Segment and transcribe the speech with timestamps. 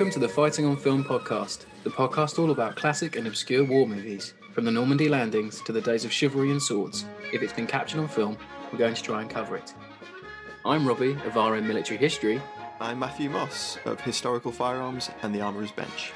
[0.00, 3.86] Welcome to the Fighting on Film podcast, the podcast all about classic and obscure war
[3.86, 7.04] movies, from the Normandy landings to the days of chivalry and swords.
[7.34, 8.38] If it's been captured on film,
[8.72, 9.74] we're going to try and cover it.
[10.64, 12.40] I'm Robbie of RM Military History.
[12.80, 16.14] I'm Matthew Moss of Historical Firearms and the Armourer's Bench.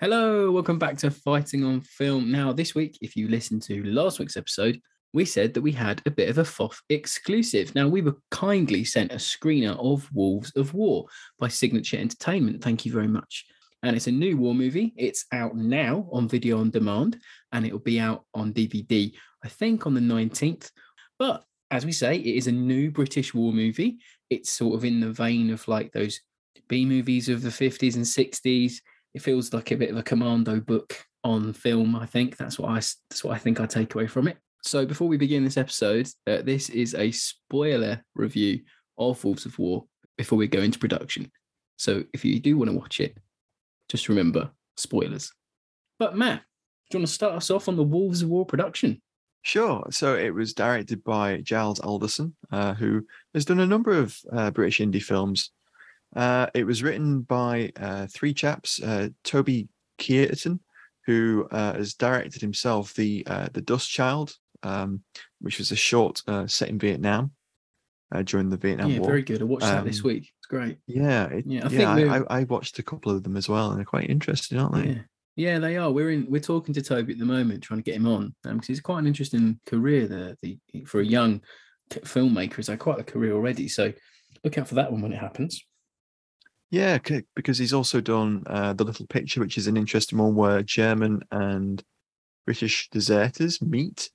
[0.00, 2.32] Hello, welcome back to Fighting on Film.
[2.32, 4.80] Now, this week, if you listened to last week's episode,
[5.12, 7.74] we said that we had a bit of a FOF exclusive.
[7.74, 11.06] Now, we were kindly sent a screener of Wolves of War
[11.38, 12.62] by Signature Entertainment.
[12.62, 13.46] Thank you very much.
[13.82, 14.92] And it's a new war movie.
[14.96, 17.18] It's out now on video on demand,
[17.52, 19.12] and it will be out on DVD,
[19.44, 20.70] I think, on the 19th.
[21.18, 23.98] But as we say, it is a new British war movie.
[24.30, 26.20] It's sort of in the vein of like those
[26.68, 28.80] B movies of the 50s and 60s.
[29.14, 31.96] It feels like a bit of a commando book on film.
[31.96, 34.38] I think that's what I that's what I think I take away from it.
[34.66, 38.62] So before we begin this episode, uh, this is a spoiler review
[38.98, 39.84] of Wolves of War
[40.18, 41.30] before we go into production.
[41.76, 43.16] So if you do want to watch it,
[43.88, 45.32] just remember spoilers.
[46.00, 46.42] But Matt,
[46.90, 49.00] do you want to start us off on the Wolves of War production?
[49.42, 49.86] Sure.
[49.90, 54.50] So it was directed by Giles Alderson, uh, who has done a number of uh,
[54.50, 55.52] British indie films.
[56.16, 60.58] Uh, it was written by uh, three chaps: uh, Toby Keaton,
[61.04, 63.22] who uh, has directed himself the
[63.52, 65.02] the Dust Child, um,
[65.40, 67.32] which was a short set in Vietnam
[68.24, 69.08] during the Vietnam yeah, War.
[69.08, 69.42] very good.
[69.42, 70.32] I watched that this Um, week.
[70.38, 70.78] It's great.
[70.86, 71.94] Yeah, it, Yeah, I yeah.
[71.96, 74.58] think I, I, I watched a couple of them as well, and they're quite interesting,
[74.58, 74.90] aren't they?
[74.92, 74.98] Yeah.
[75.38, 75.90] Yeah, they are.
[75.90, 76.26] We're in.
[76.30, 79.00] We're talking to Toby at the moment, trying to get him on because he's quite
[79.00, 80.34] an interesting career there.
[80.40, 81.42] The for a young
[81.90, 83.68] filmmaker, he's had quite a career already.
[83.68, 83.92] So
[84.44, 85.62] look out for that one when it happens.
[86.70, 86.98] Yeah,
[87.34, 91.20] because he's also done uh, the Little Picture, which is an interesting one where German
[91.30, 91.82] and
[92.46, 94.08] British deserters meet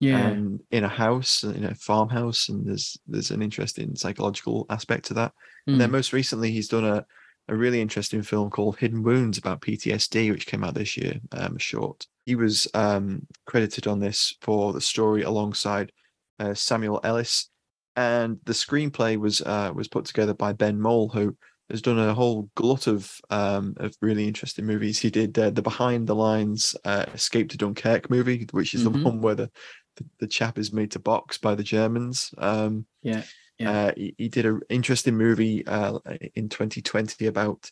[0.00, 5.06] Yeah, and in a house, in a farmhouse, and there's there's an interesting psychological aspect
[5.06, 5.32] to that.
[5.72, 5.92] And then Mm.
[5.92, 7.06] most recently, he's done a
[7.50, 11.56] a really interesting film called Hidden Wounds about PTSD, which came out this year, um,
[11.58, 12.06] short.
[12.26, 15.92] He was um, credited on this for the story alongside
[16.38, 17.50] uh, Samuel Ellis,
[17.96, 21.36] and the screenplay was uh, was put together by Ben Mole, who
[21.70, 24.98] has done a whole glut of um, of really interesting movies.
[24.98, 28.84] He did uh, the Behind the Lines uh, Escape to Dunkirk movie, which is Mhm.
[28.84, 29.50] the one where the,
[29.98, 32.32] the the chap is made to box by the Germans.
[32.38, 33.22] Um, yeah,
[33.58, 33.70] Yeah.
[33.70, 35.98] uh, he, he did an interesting movie uh,
[36.34, 37.70] in 2020 about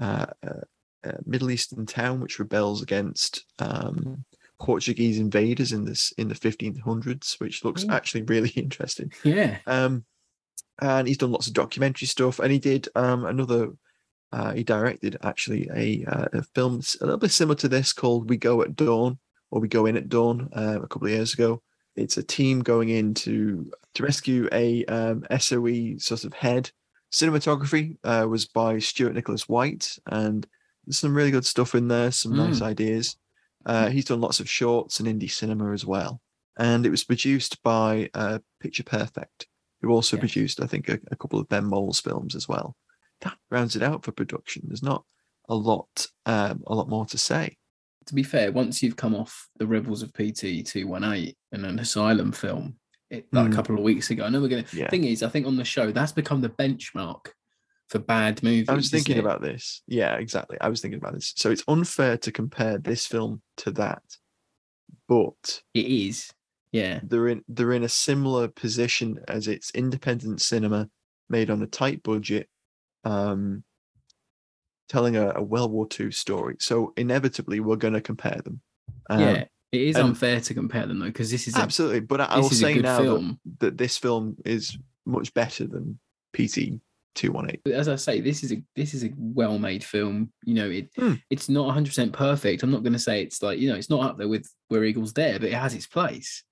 [0.00, 0.60] uh, uh,
[1.04, 4.24] a Middle Eastern town which rebels against um,
[4.60, 7.92] Portuguese invaders in this in the 1500s, which looks Mm.
[7.92, 9.12] actually really interesting.
[9.24, 9.58] yeah.
[9.66, 10.04] Um,
[10.80, 13.70] and he's done lots of documentary stuff, and he did um, another.
[14.32, 18.30] Uh, he directed actually a, uh, a film a little bit similar to this called
[18.30, 19.18] "We Go at Dawn"
[19.52, 21.62] or "We Go In at Dawn" uh, a couple of years ago.
[21.94, 26.70] It's a team going in to to rescue a um, SOE sort of head.
[27.12, 30.44] Cinematography uh, was by Stuart Nicholas White, and
[30.84, 32.10] there's some really good stuff in there.
[32.10, 33.16] Some nice ideas.
[33.64, 36.20] Uh, he's done lots of shorts and indie cinema as well,
[36.58, 39.46] and it was produced by uh, Picture Perfect
[39.82, 42.76] who also produced, I think, a, a couple of Ben Mole's films as well.
[43.20, 44.62] that rounds it out for production.
[44.66, 45.04] There's not
[45.48, 47.56] a lot, um, a lot more to say.
[48.06, 51.64] To be fair, once you've come off the Rebels of PT two one eight and
[51.64, 52.76] an Asylum film,
[53.10, 53.52] it, like Mm.
[53.52, 54.64] a couple of weeks ago, I know we're gonna.
[54.72, 54.88] Yeah.
[54.90, 57.26] Thing is, I think on the show that's become the benchmark
[57.88, 58.68] for bad movies.
[58.68, 59.82] I was thinking about this.
[59.86, 60.56] Yeah, exactly.
[60.60, 61.32] I was thinking about this.
[61.36, 64.02] So it's unfair to compare this film to that,
[65.08, 66.32] but it is.
[66.72, 70.88] Yeah, they're in they're in a similar position as it's independent cinema
[71.28, 72.48] made on a tight budget,
[73.04, 73.62] um,
[74.88, 76.56] telling a, a World War II story.
[76.60, 78.60] So inevitably, we're going to compare them.
[79.10, 79.44] Um, yeah.
[79.72, 82.00] It is unfair to compare them though, because this is a, absolutely.
[82.00, 84.76] But I, I will say now that, that this film is
[85.06, 85.98] much better than
[86.36, 86.80] PT
[87.14, 87.60] two one eight.
[87.72, 90.30] as I say, this is a this is a well made film.
[90.44, 91.14] You know, it Hmm.
[91.30, 92.62] it's not 100 percent perfect.
[92.62, 94.84] I'm not going to say it's like you know, it's not up there with Where
[94.84, 96.44] Eagles Dare, but it has its place.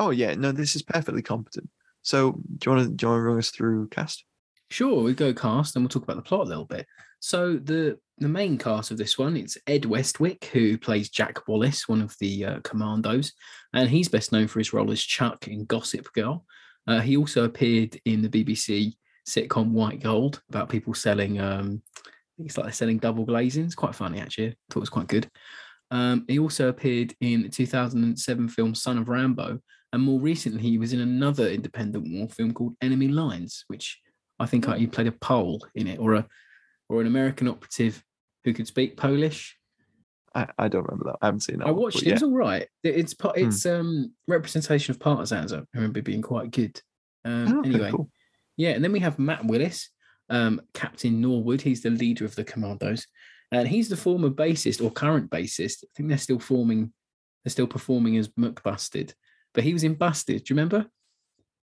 [0.00, 1.70] Oh yeah, no, this is perfectly competent.
[2.02, 4.24] So do you want to do you want to run us through cast?
[4.70, 6.86] Sure, we go cast and we'll talk about the plot a little bit.
[7.18, 11.88] So the the main cast of this one, it's Ed Westwick who plays Jack Wallace,
[11.88, 13.32] one of the uh, commandos,
[13.72, 16.44] and he's best known for his role as Chuck in Gossip Girl.
[16.86, 18.94] Uh, he also appeared in the BBC
[19.26, 21.40] sitcom White Gold about people selling.
[21.40, 21.82] Um,
[22.38, 23.64] it's like they're selling double glazing.
[23.64, 24.48] It's quite funny actually.
[24.48, 25.28] I thought it was quite good.
[25.90, 29.60] Um, he also appeared in the 2007 film Son of Rambow,
[29.92, 33.98] and more recently he was in another independent war film called Enemy Lines, which
[34.40, 36.26] I think uh, he played a Pole in it, or a
[36.88, 38.02] or an American operative
[38.44, 39.56] who could speak Polish.
[40.34, 41.18] I, I don't remember that.
[41.22, 41.68] I haven't seen that.
[41.68, 42.06] I watched but it.
[42.06, 42.14] It Yeah.
[42.14, 42.66] was all right.
[42.82, 43.28] It- It's Hmm.
[43.36, 45.52] it's um representation of partisans.
[45.52, 46.80] I remember being quite good.
[47.24, 48.10] Um, Oh, anyway, cool.
[48.56, 49.90] yeah, and then we have Matt Willis,
[50.30, 51.60] um, Captain Norwood.
[51.62, 53.06] He's the leader of the commandos,
[53.52, 55.84] and he's the former bassist or current bassist.
[55.84, 56.92] I think they're still forming,
[57.44, 59.12] they're still performing as McBusted,
[59.52, 60.44] but he was in Busted.
[60.44, 60.86] Do you remember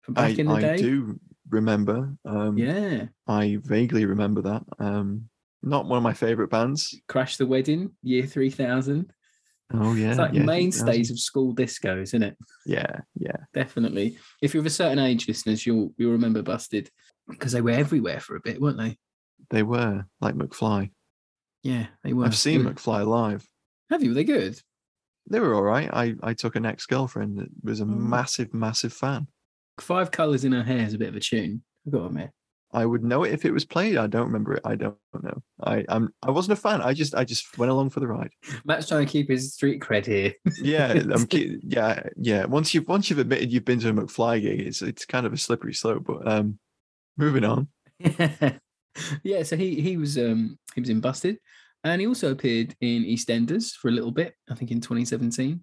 [0.02, 0.76] from back I, in the I day?
[0.76, 1.18] do
[1.50, 2.14] remember.
[2.24, 4.62] Um, Yeah, I vaguely remember that.
[4.78, 5.28] Um,
[5.62, 6.98] not one of my favorite bands.
[7.08, 9.12] Crash the Wedding, Year Three Thousand.
[9.72, 12.36] Oh yeah, It's like yeah, mainstays of school discos, isn't it?
[12.66, 13.36] Yeah, yeah.
[13.54, 14.18] Definitely.
[14.42, 16.90] If you're of a certain age, listeners, you'll you'll remember Busted
[17.28, 18.96] because they were everywhere for a bit, weren't they?
[19.50, 20.90] They were like McFly.
[21.62, 22.24] Yeah, they were.
[22.24, 23.46] I've seen McFly live.
[23.90, 24.10] Have you?
[24.10, 24.58] Were they good?
[25.28, 25.88] They were all right.
[25.92, 27.86] I, I took an ex girlfriend that was a Oh.
[27.86, 29.28] massive, massive fan.
[29.80, 31.62] Five colours in her hair is a bit of a tune.
[31.86, 32.30] I've got to admit.
[32.72, 33.96] I would know it if it was played.
[33.96, 34.62] I don't remember it.
[34.64, 35.42] I don't know.
[35.60, 36.80] I I'm I wasn't a fan.
[36.80, 38.30] I just I just went along for the ride.
[38.64, 40.34] Matt's trying to keep his street cred here.
[40.62, 41.26] Yeah, I'm
[41.62, 42.44] yeah, yeah.
[42.44, 45.32] Once you've once you've admitted you've been to a McFly gig, it's it's kind of
[45.32, 46.04] a slippery slope.
[46.06, 46.58] But um,
[47.16, 47.68] moving on.
[49.24, 51.38] yeah, so he he was um he was in Busted,
[51.82, 55.60] and he also appeared in EastEnders for a little bit, I think in 2017,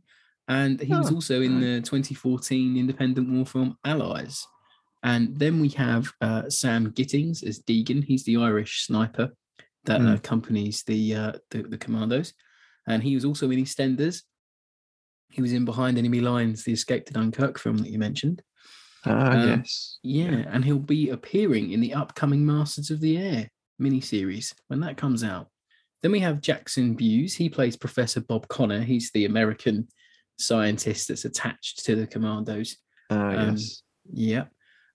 [0.47, 4.45] and he was Oh, also in the 2014 independent war film Allies.
[5.03, 8.03] And then we have uh, Sam Gittins as Deegan.
[8.03, 9.31] He's the Irish sniper
[9.85, 10.07] that Hmm.
[10.07, 12.33] accompanies the, uh, the the commandos,
[12.88, 14.23] and he was also in EastEnders.
[15.29, 18.41] He was in Behind Enemy Lines, the Escape to Dunkirk film that you mentioned.
[19.05, 19.99] Ah, Um, yes.
[20.03, 23.49] Yeah, and he'll be appearing in the upcoming Masters of the Air
[23.81, 25.49] miniseries when that comes out.
[26.01, 27.35] Then we have Jackson Bews.
[27.35, 28.81] He plays Professor Bob Connor.
[28.81, 29.88] He's the American
[30.39, 32.77] scientist that's attached to the commandos.
[33.09, 33.83] Ah, um, yes.
[34.11, 34.45] Yeah.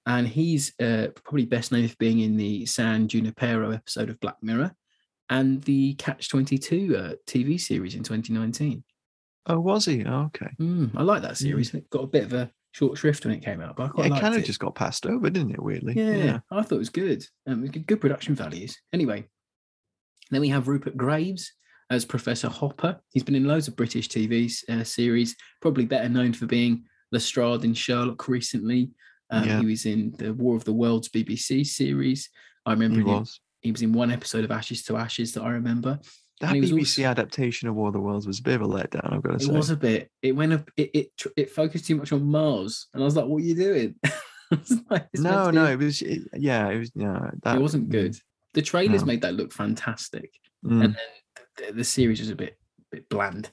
[0.06, 4.36] And he's uh, probably best known for being in the San Junipero episode of Black
[4.42, 4.74] Mirror
[5.30, 8.82] and the Catch 22 uh, TV series in 2019.
[9.46, 10.04] Oh, was he?
[10.04, 10.50] Oh, okay.
[10.60, 11.72] Mm, I like that series.
[11.74, 14.16] It got a bit of a short shrift when it came out, but I Yeah,
[14.16, 14.46] it kind of it.
[14.46, 15.62] just got passed over, didn't it?
[15.62, 15.94] Weirdly.
[15.96, 17.24] Yeah, I thought it was good.
[17.46, 18.76] Um, good, good production values.
[18.92, 19.24] Anyway,
[20.30, 21.52] then we have Rupert Graves
[21.92, 22.98] as Professor Hopper.
[23.12, 27.64] He's been in loads of British TV uh, series, probably better known for being Lestrade
[27.64, 28.90] in Sherlock recently.
[29.30, 29.60] Um, Yeah.
[29.60, 32.30] He was in the War of the Worlds BBC series.
[32.64, 33.40] I remember he was.
[33.60, 35.98] he was in one episode of Ashes to Ashes that I remember.
[36.40, 39.12] That BBC also- adaptation of War of the Worlds was a bit of a letdown.
[39.12, 39.52] I've got to It say.
[39.52, 40.10] It was a bit.
[40.22, 40.70] It went up.
[40.76, 43.54] It it it focused too much on Mars, and I was like, "What are you
[43.54, 43.94] doing?"
[44.90, 46.02] Like, no, no, be- it was.
[46.02, 46.90] It, yeah, it was.
[46.94, 48.16] No, that it wasn't good.
[48.54, 49.06] The trailers No.
[49.06, 50.30] made that look fantastic.
[50.64, 50.96] Mm, and then
[51.74, 52.58] the, series was a bit
[52.90, 53.50] bit bland.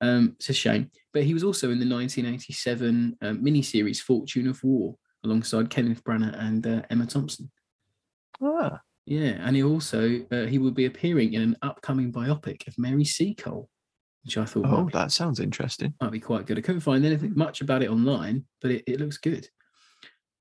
[0.00, 0.90] Um, it's a shame.
[1.12, 6.38] But he was also in the 1987 um, miniseries Fortune of War alongside Kenneth Branagh
[6.38, 7.50] and uh, Emma Thompson.
[8.40, 12.78] ah, Yeah, and he also uh, he will be appearing in an upcoming biopic of
[12.78, 13.68] Mary Seacole,
[14.24, 15.94] which I thought oh, might, be, that sounds interesting.
[16.00, 16.58] might be quite good.
[16.58, 19.48] I couldn't find anything much about it online, but it, it looks good.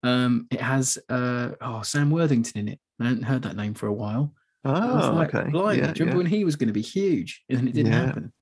[0.04, 2.80] Um, it has uh, oh Sam Worthington in it.
[3.00, 4.34] I hadn't heard that name for a while.
[4.68, 5.50] Oh, like, okay.
[5.50, 6.16] blimey, yeah, remember yeah.
[6.18, 8.06] when he was going to be huge and it didn't Yeah.
[8.06, 8.34] happen?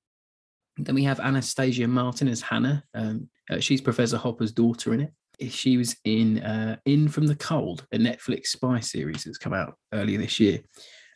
[0.78, 2.84] Then we have Anastasia Martin as Hannah.
[2.94, 5.14] Um, uh, she's Professor Hopper's daughter in it.
[5.52, 9.78] She was in uh, In from the Cold, a Netflix spy series that's come out
[9.94, 10.60] earlier this year.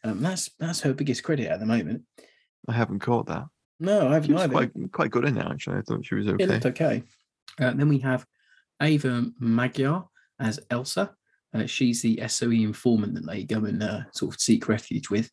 [0.03, 2.03] Um, that's that's her biggest credit at the moment.
[2.67, 3.45] I haven't caught that.
[3.81, 4.53] No, I haven't either.
[4.53, 5.77] quite quite good in it actually.
[5.77, 6.45] I thought she was It okay.
[6.47, 7.03] looked okay.
[7.59, 8.25] Uh, then we have
[8.81, 10.05] Ava Magyar
[10.39, 11.15] as Elsa.
[11.53, 15.31] Uh, she's the SOE informant that they go and uh, sort of seek refuge with.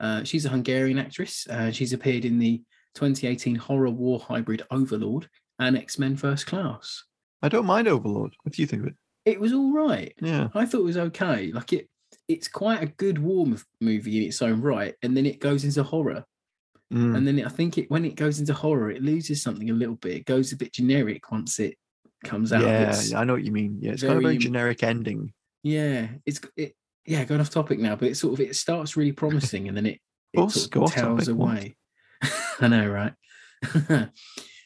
[0.00, 1.46] Uh, she's a Hungarian actress.
[1.48, 2.62] Uh, she's appeared in the
[2.94, 5.28] 2018 horror war hybrid Overlord
[5.58, 7.04] and X Men First Class.
[7.42, 8.34] I don't mind Overlord.
[8.42, 8.94] What do you think of it?
[9.24, 10.12] It was all right.
[10.20, 10.48] Yeah.
[10.54, 11.52] I thought it was okay.
[11.52, 11.88] Like it,
[12.28, 15.64] it's quite a good war mov- movie in its own right, and then it goes
[15.64, 16.24] into horror.
[16.92, 17.16] Mm.
[17.16, 19.74] And then it, I think it when it goes into horror, it loses something a
[19.74, 20.16] little bit.
[20.16, 21.76] It goes a bit generic once it
[22.24, 22.62] comes out.
[22.62, 23.78] yeah, I know what you mean.
[23.80, 25.32] Yeah, it's got a very very generic ending.
[25.62, 26.74] Yeah, it's it.
[27.04, 29.86] Yeah, going off topic now, but it sort of it starts really promising, and then
[29.86, 29.98] it,
[30.32, 31.76] it course, sort of tails away.
[32.60, 33.12] I know, right?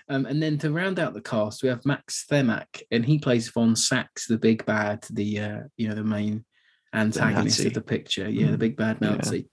[0.09, 3.49] um, and then to round out the cast, we have Max Themak, and he plays
[3.49, 6.45] Von Sachs, the big bad, the uh, you know the main
[6.93, 7.69] antagonist Nazi.
[7.69, 8.29] of the picture.
[8.29, 9.11] Yeah, the Mm, big bad yeah.
[9.15, 9.49] Nazi.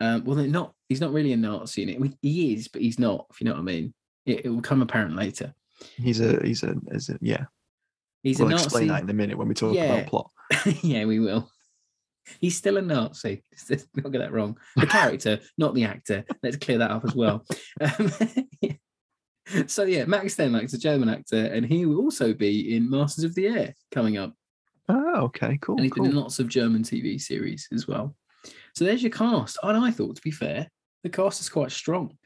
[0.00, 0.72] Um, well, not.
[0.88, 2.14] He's not really a Nazi in it.
[2.22, 3.26] He is, but he's not.
[3.30, 3.94] If you know what I mean.
[4.24, 5.54] It, it will come apparent later.
[5.96, 7.44] He's a he's a, is a yeah.
[8.24, 8.64] He's we'll a Nazi.
[8.64, 9.84] explain that in a minute when we talk Yeah.
[9.94, 10.30] about plot.
[10.82, 11.50] yeah, we will.
[12.40, 13.42] He's still a Nazi.
[13.70, 14.58] Let's not get that wrong.
[14.76, 16.24] The character, not the actor.
[16.42, 17.44] Let's clear that up as well.
[17.80, 18.12] Um,
[19.66, 23.34] so yeah, Max Stenmark's a German actor, and he will also be in Masters of
[23.34, 24.34] the Air coming up.
[24.88, 25.76] Oh, okay, cool.
[25.76, 26.04] And he's cool.
[26.04, 28.16] been in lots of German TV series as well.
[28.74, 29.58] So there's your cast.
[29.62, 30.68] And I thought, to be fair,
[31.02, 32.16] the cast is quite strong.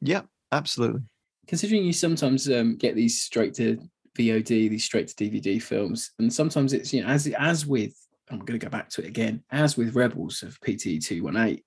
[0.00, 1.02] Yeah, absolutely.
[1.46, 3.78] considering you sometimes um, get these straight to
[4.18, 7.94] VOD, these straight to DVD films, and sometimes it's you know as as with
[8.30, 11.36] I'm going to go back to it again, as with Rebels of PT two one
[11.36, 11.64] eight,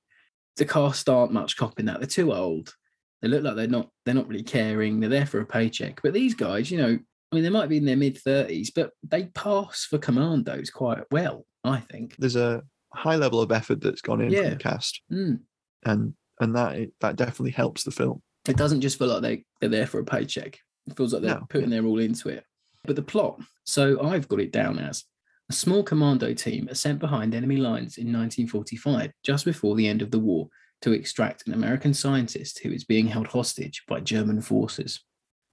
[0.57, 1.99] the cast aren't much copying that.
[1.99, 2.73] They're too old.
[3.21, 4.99] They look like they're not they're not really caring.
[4.99, 6.01] They're there for a paycheck.
[6.03, 6.97] But these guys, you know,
[7.31, 11.03] I mean, they might be in their mid thirties, but they pass for commandos quite
[11.11, 11.45] well.
[11.63, 12.15] I think.
[12.17, 12.61] There's a
[12.93, 15.39] high level of effort that's gone in from the cast, Mm.
[15.85, 18.21] and and that that definitely helps the film.
[18.47, 20.59] It doesn't just feel like they, they're there for a paycheck.
[20.87, 22.43] It feels like they're No, putting their all into it.
[22.83, 25.03] But the plot, so I've got it down as
[25.49, 30.01] a small commando team are sent behind enemy lines in 1945, just before the end
[30.01, 30.49] of the war,
[30.81, 35.01] to extract an American scientist who is being held hostage by German forces.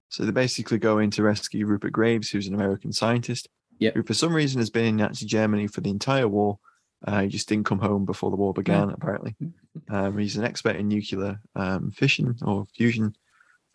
[0.09, 3.47] So they basically go in to rescue Rupert Graves, who's an American scientist,
[3.79, 3.95] Yep.
[3.95, 6.59] who for some reason has been in Nazi Germany for the entire war.
[7.05, 9.35] Uh, he just didn't come home before the war began, apparently.
[9.89, 13.15] Um, he's an expert in nuclear um, fission or fusion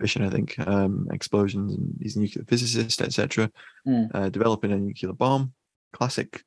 [0.00, 3.50] fission, I think, um, explosions, and he's a nuclear physicist, etc.
[3.86, 4.10] Mm.
[4.14, 5.52] Uh, developing a nuclear bomb,
[5.92, 6.42] classic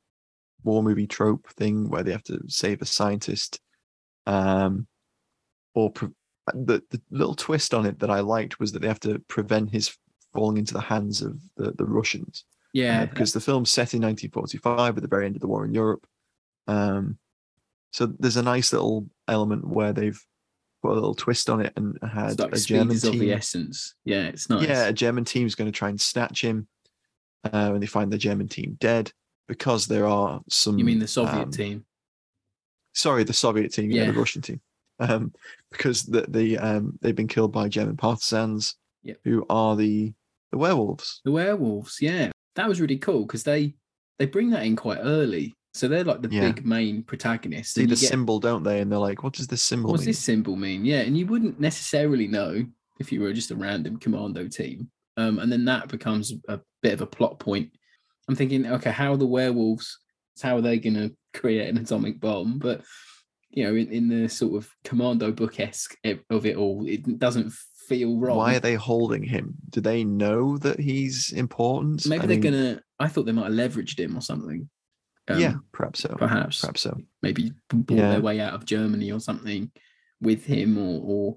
[0.64, 3.60] war movie trope thing where they have to save a scientist.
[4.26, 4.86] Um,
[5.74, 6.08] or pre-
[6.54, 9.70] the, the little twist on it that I liked was that they have to prevent
[9.70, 9.96] his
[10.32, 12.44] falling into the hands of the, the Russians.
[12.44, 15.64] uh, Yeah, because the film's set in 1945 at the very end of the war
[15.64, 16.06] in Europe.
[16.66, 17.18] Um,
[17.92, 20.20] so there's a nice little element where they've
[20.82, 23.20] put a little twist on it and had like a German is of team.
[23.20, 23.94] the essence.
[24.04, 24.68] Yeah, it's nice.
[24.68, 26.66] Yeah, a German team's going to try and snatch him,
[27.44, 29.12] uh, and they find the German team dead
[29.48, 30.78] because there are some.
[30.78, 31.84] you mean the Soviet um, team?
[32.94, 34.60] Sorry, the Soviet team, yeah, the Russian team,
[34.98, 35.32] um,
[35.70, 39.18] because the the um, they've been killed by German partisans, Yep.
[39.24, 40.12] who are the
[40.50, 41.20] the werewolves.
[41.24, 43.74] The werewolves, yeah, that was really cool because they
[44.18, 46.52] they bring that in quite early, so they're like the Yeah.
[46.52, 47.74] big main protagonists.
[47.74, 48.80] See the get- symbol, don't they?
[48.80, 50.84] And they're like, "What does this symbol What's mean?" Does this symbol mean?
[50.84, 52.64] Yeah, and you wouldn't necessarily know
[53.00, 54.90] if you were just a random commando team.
[55.16, 57.70] Um, and then that becomes a bit of a plot point.
[58.28, 59.98] I'm thinking, okay, how are the werewolves?
[60.40, 62.58] How are they going to create an atomic bomb?
[62.58, 62.82] But
[63.50, 65.94] you know, in, in the sort of commando book esque
[66.30, 67.52] of it all, it doesn't
[67.86, 68.38] feel wrong.
[68.38, 69.54] Why are they holding him?
[69.68, 72.06] Do they know that he's important?
[72.06, 72.82] Maybe I they're mean, gonna.
[72.98, 74.70] I thought they might have leveraged him or something.
[75.28, 76.14] Yeah, Um, perhaps so.
[76.18, 76.60] perhaps.
[76.60, 76.96] Perhaps so.
[77.22, 78.10] maybe bought Yeah.
[78.12, 79.70] their way out of Germany or something
[80.20, 81.36] with him, or, or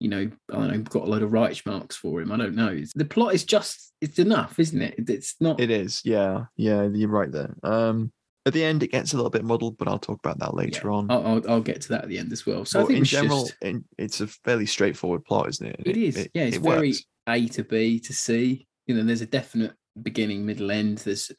[0.00, 2.30] you know, I don't know, got a load of Reichmarks for him.
[2.30, 2.68] I don't know.
[2.68, 4.94] It's, the plot is just it's enough, isn't it?
[4.98, 5.58] It- It's not.
[5.60, 6.02] It is.
[6.04, 7.54] Yeah, yeah, you're right there.
[7.62, 8.12] Um,
[8.44, 10.90] at the end, it gets a little bit muddled, but I'll talk about that later
[10.92, 11.10] on.
[11.10, 12.64] I'll, I'll, I'll get to that at the end as well.
[12.64, 15.76] So I think in general, just- in, it's a fairly straightforward plot, isn't it?
[15.78, 16.28] And it is.
[16.32, 17.04] yeah, it's it very works.
[17.28, 18.68] A to B to C.
[18.86, 20.98] You know, there's a definite beginning, middle, end.
[20.98, 21.32] There's,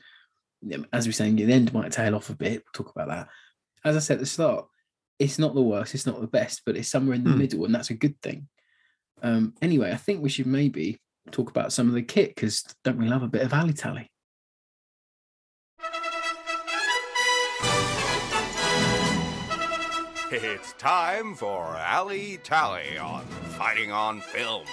[0.94, 2.64] as we we're saying, the end might tail off a bit.
[2.66, 3.28] We'll talk about that.
[3.86, 4.66] As I said at the start,
[5.20, 7.38] it's not the worst, it's not the best, but it's somewhere in the Hmm.
[7.40, 8.48] middle, and that's a good thing.
[9.22, 11.00] Um, anyway, I think we should maybe
[11.32, 14.12] talk about some of the kit because don't we love a bit of alley tally?
[20.30, 23.26] It's time for Alley Tally on
[23.58, 24.66] Fighting on Film.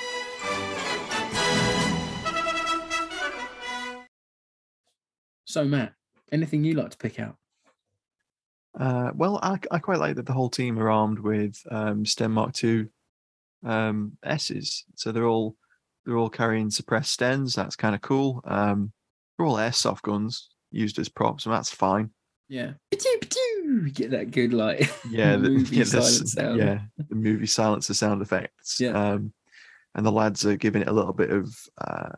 [5.54, 5.92] So, Matt,
[6.32, 7.36] anything you like to pick out?
[8.76, 12.32] Uh, well, I, I quite like that the whole team are armed with um, Sten
[12.32, 12.88] Mark II
[13.64, 14.84] um, S's.
[14.96, 15.54] So they're all
[16.04, 17.54] they're all carrying suppressed stens.
[17.54, 18.40] That's kind of cool.
[18.44, 18.90] Um,
[19.38, 22.10] they're all airsoft guns used as props, and that's fine.
[22.48, 22.72] Yeah.
[22.90, 26.58] You get that good like Yeah, the, movie yeah, the sound.
[26.58, 28.80] yeah, the movie silencer sound effects.
[28.80, 28.90] Yeah.
[28.90, 29.32] Um,
[29.94, 32.10] and the lads are giving it a little bit of uh,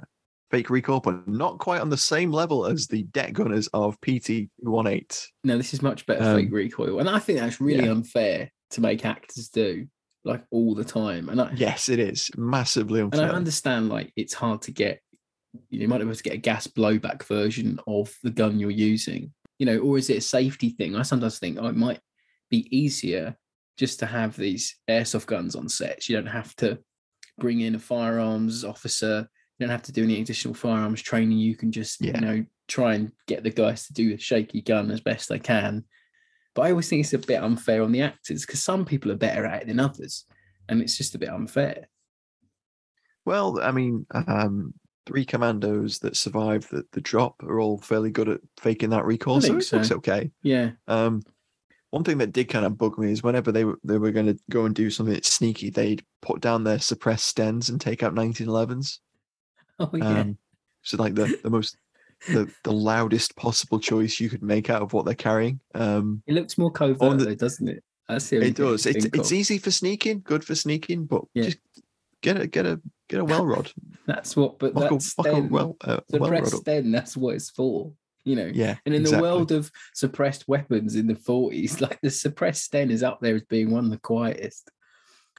[0.50, 5.26] fake recoil, but not quite on the same level as the deck gunners of PT18.
[5.44, 7.00] No, this is much better Um, fake recoil.
[7.00, 7.90] And I think that's really yeah.
[7.90, 9.86] unfair to make actors do
[10.24, 11.28] like all the time.
[11.28, 13.22] And I Yes, it is massively unfair.
[13.22, 15.00] and I understand like it's hard to get
[15.70, 18.58] you, know, you might be able to get a gas blowback version of the gun
[18.58, 20.94] you're using, you know, or is it a safety thing?
[20.96, 22.00] I sometimes think oh, it might
[22.50, 23.36] be easier
[23.76, 26.08] just to have these airsoft guns on sets.
[26.08, 26.78] You don't have to
[27.38, 29.28] bring in a firearms officer.
[29.58, 31.38] You don't have to do any additional firearms training.
[31.38, 32.14] You can just, Yeah.
[32.14, 35.38] you know, try and get the guys to do a shaky gun as best they
[35.38, 35.84] can.
[36.54, 39.16] But I always think it's a bit unfair on the actors because some people are
[39.16, 40.25] better at it than others.
[40.68, 41.88] And it's just a bit unfair.
[43.25, 44.75] Well, I mean, um,
[45.06, 49.40] three commandos that survived the, the drop are all fairly good at faking that recoil,
[49.40, 49.96] so think it looks so.
[49.96, 50.30] okay.
[50.42, 50.72] Yeah.
[50.88, 51.22] Um,
[51.90, 54.26] one thing that did kind of bug me is whenever they were they were going
[54.26, 58.14] to go and do something sneaky, they'd put down their suppressed stens and take out
[58.14, 58.98] 1911s.
[59.80, 60.21] Oh, yeah.
[60.21, 60.38] Um,
[60.83, 61.76] so like the the most
[62.28, 65.61] the the loudest possible choice you could make out of what they're carrying.
[65.75, 67.83] Um, It looks more covert, the- though, doesn't it?
[68.09, 68.87] That's the it does.
[68.87, 71.45] It's it's easy for sneaking, good for sneaking, but Yeah.
[71.45, 71.59] just
[72.23, 73.71] get a get a get a well rod,
[74.06, 77.16] That's what, but fuck a, that's fuck a then, well uh, the well then, that's
[77.16, 77.92] what it's for,
[78.25, 78.50] you know.
[78.54, 79.16] Yeah, And in exactly.
[79.16, 83.35] the world of suppressed weapons in the 40s, like the suppressed sten is up there
[83.35, 84.71] as being one of the quietest.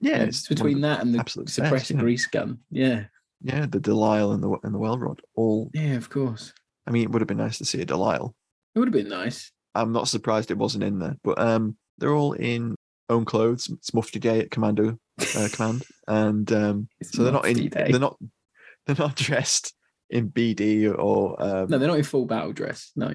[0.02, 1.98] yeah, And it's it's one of between that and the absolute best, suppressed yeah.
[2.00, 2.60] grease gun.
[2.70, 3.06] Yeah.
[3.42, 5.20] Yeah the Delisle and the and the Welrod.
[5.36, 6.54] All Yeah, of course.
[6.88, 8.34] I mean, it would have been nice to see a Delisle.
[8.76, 9.52] It would have been nice.
[9.76, 12.76] I'm not surprised it wasn't in there, but um, they're all in
[13.10, 13.70] own clothes.
[13.70, 14.98] It's Mufti Day at Commando
[15.36, 17.70] uh, Command, and um, so they're not in.
[17.70, 17.92] Day.
[17.92, 18.18] They're not.
[18.88, 19.74] They're not dressed
[20.10, 21.36] in BD or.
[21.44, 22.92] Um, No, they're not in full battle dress.
[22.96, 23.12] No.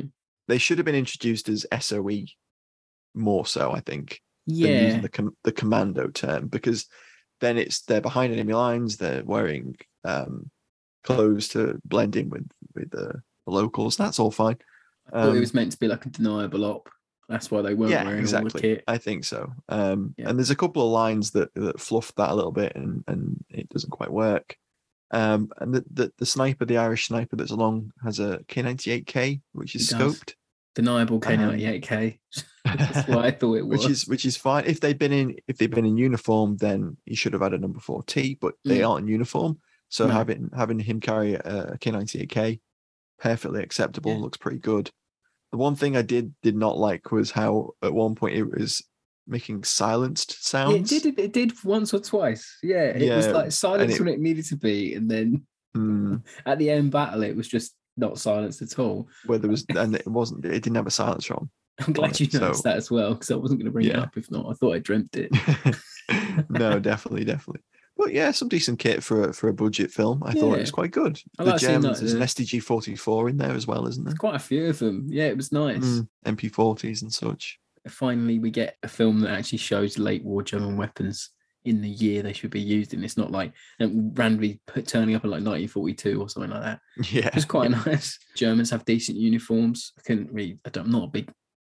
[0.49, 2.25] They should have been introduced as SOE
[3.15, 4.81] more so, I think, than Yeah.
[4.87, 6.87] using the com- the commando term because
[7.41, 8.99] then it's they're behind enemy lines.
[8.99, 10.51] They're wearing um,
[11.05, 13.97] clothes to blend in with with the, the locals.
[13.97, 14.57] That's all fine.
[15.13, 16.89] Um, it was meant to be like a deniable op.
[17.29, 18.51] That's why they weren't yeah, wearing all exactly.
[18.51, 18.85] the kit.
[18.87, 19.53] I think so.
[19.69, 20.29] Um, Yeah.
[20.29, 23.43] And there's a couple of lines that that fluff that a little bit, and and
[23.49, 24.57] it doesn't quite work.
[25.11, 29.75] Um, and the, the the sniper, the Irish sniper that's along, has a K98K, which
[29.75, 30.35] is scoped,
[30.75, 32.19] Deniable Um, K98K.
[32.65, 33.81] That's what I thought it was.
[33.83, 34.65] which is which is fine.
[34.67, 37.59] If they'd been in if they'd been in uniform, then he should have had a
[37.59, 38.89] number four T, but they Mm.
[38.89, 39.59] aren't in uniform.
[39.93, 42.61] So having having him carry a K98K,
[43.19, 44.13] perfectly acceptable.
[44.13, 44.19] Yeah.
[44.21, 44.91] Looks pretty good.
[45.51, 48.83] The one thing I did did not like was how at one point it was
[49.27, 52.57] making silenced Yeah, it did it, it did once or twice.
[52.63, 52.85] Yeah.
[52.85, 56.71] It was like silence it- when it needed to be, and then Hmm, at the
[56.71, 59.09] end battle it was just not silenced at all.
[59.27, 61.51] where there was and it wasn't it didn't have a silencer on.
[61.87, 63.97] I'm glad you noticed so- that as well, because I wasn't going to bring it
[63.97, 64.47] up if not.
[64.49, 65.31] I thought I dreamt it.
[66.49, 67.63] no, definitely, definitely.
[68.03, 70.23] But yeah, some decent kit for a, for a budget film.
[70.25, 71.21] I thought it was quite good.
[71.39, 74.15] I the like that, there's an uh, StG 44 in there as well, isn't there?
[74.17, 75.07] Quite a few of them.
[75.09, 75.79] Yeah, it was nice.
[75.85, 77.59] Mm, MP40s and such.
[77.89, 81.31] Finally, we get a film that actually shows late war German weapons
[81.65, 83.05] in the year they should be used in.
[83.05, 86.81] It's not like randomly put, turning up in like 1942 or something like that.
[87.13, 88.19] Yeah, It's quite nice.
[88.35, 89.93] Germans have decent uniforms.
[89.99, 91.31] I couldn't really, I don't- I'm not a big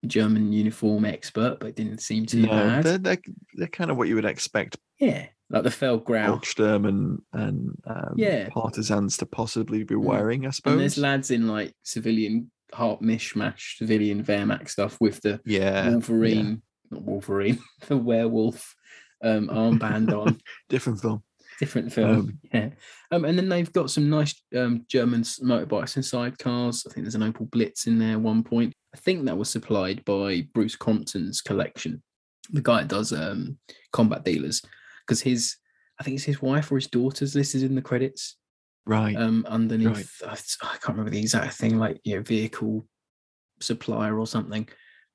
[0.06, 2.84] German uniform expert, but it didn't seem too no, bad.
[2.84, 3.18] they're, they're
[3.56, 6.40] they're kind of what you would expect Yeah, like the Feldgrau.
[6.40, 8.50] Volkssturm and and um, Yeah.
[8.50, 10.04] partisans to possibly be Mm.
[10.04, 10.46] wearing.
[10.46, 10.74] I suppose.
[10.74, 16.62] And there's lads in like civilian heart mishmash, civilian Wehrmacht stuff with the yeah, Wolverine,
[16.92, 18.76] not Wolverine, the werewolf
[19.24, 20.40] um, armband on.
[20.70, 21.24] different film.
[21.60, 22.70] Different film, Um, yeah.
[23.12, 26.86] Um, and then they've got some nice um, German motorbikes and sidecars.
[26.88, 28.74] I think there's an Opel Blitz in there at one point.
[28.94, 32.04] I think that was supplied by Bruce Crompton's collection,
[32.52, 33.58] the guy that does um,
[33.92, 34.62] combat dealers,
[35.06, 35.56] because his,
[36.00, 38.38] I think it's his wife or his daughter's listed in the credits
[38.86, 39.16] Right.
[39.18, 40.22] um, underneath.
[40.26, 42.88] I I can't remember the exact thing, like you know, vehicle
[43.60, 44.68] supplier or something.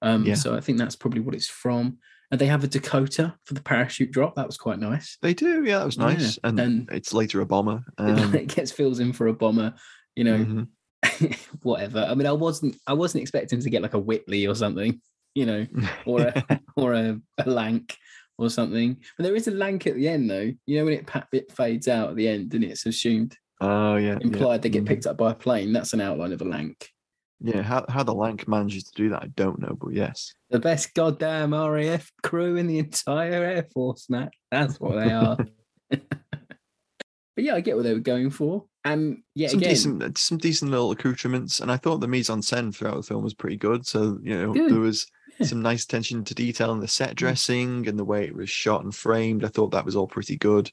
[0.02, 0.34] Um, Yeah.
[0.34, 1.98] So I think that's probably what it's from.
[2.32, 4.36] And they have a Dakota for the parachute drop.
[4.36, 5.18] That was quite nice.
[5.20, 5.64] they do.
[5.64, 6.38] Yeah, that was Yeah, nice.
[6.42, 7.84] And, and- it's later a bomber.
[7.98, 9.74] Um, it gets fills in for a bomber,
[10.16, 11.38] you know, mhm.
[11.62, 12.06] whatever.
[12.08, 14.98] I mean, I wasn't I wasn't expecting to get like a Whitley or something,
[15.34, 15.66] you know,
[16.06, 17.96] or a or a, a Lanc
[18.38, 18.96] or something.
[19.18, 20.50] But there is a Lanc at the end though.
[20.64, 24.12] You know when it it fades out at the end and it's assumed oh yeah,
[24.12, 24.18] yeah.
[24.22, 24.88] implied they get mhm.
[24.88, 25.72] picked up by a plane.
[25.74, 26.88] That's an outline of a Lanc.
[27.44, 30.32] Yeah, how how the Lanc manages to do that, I don't know, but yes.
[30.50, 34.32] The best goddamn RAF crew in the entire Air Force, Matt.
[34.50, 35.36] That's what they are.
[35.90, 36.00] but
[37.36, 38.64] yeah, I get what they were going for.
[38.84, 42.40] And yeah, some again, decent some decent little accoutrements, and I thought the mise en
[42.40, 43.86] scène throughout the film was pretty good.
[43.86, 44.70] So you know, Good.
[44.70, 45.06] there was
[45.38, 45.46] Yeah.
[45.46, 48.84] some nice attention to detail in the set dressing and the way it was shot
[48.84, 49.44] and framed.
[49.44, 50.70] I thought that was all pretty good.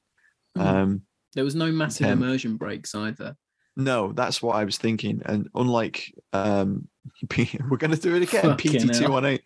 [0.57, 0.65] Mhm.
[0.65, 1.01] Um,
[1.33, 3.35] there was no massive um, immersion breaks either.
[3.79, 5.21] No, that's what I was thinking.
[5.25, 6.87] And unlike um,
[7.37, 9.43] we're going to do it again, PT two one eight,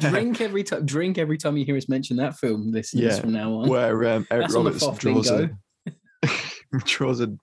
[0.00, 0.86] Drink every time.
[0.86, 2.72] Drink every time you hear us mention that film.
[2.72, 3.68] This Yeah, from now on.
[3.68, 5.50] where um, Eric That's Roberts draws a
[6.84, 7.34] draws a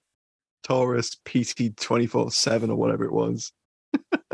[0.64, 3.52] Taurus PT twenty four seven or whatever it was.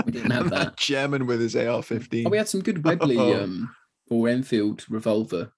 [0.06, 0.78] We didn't have that.
[0.78, 2.28] German with his AR fifteen.
[2.28, 3.44] Oh, we had some good Webley Oh.
[3.44, 3.76] um,
[4.10, 5.52] or Enfield revolver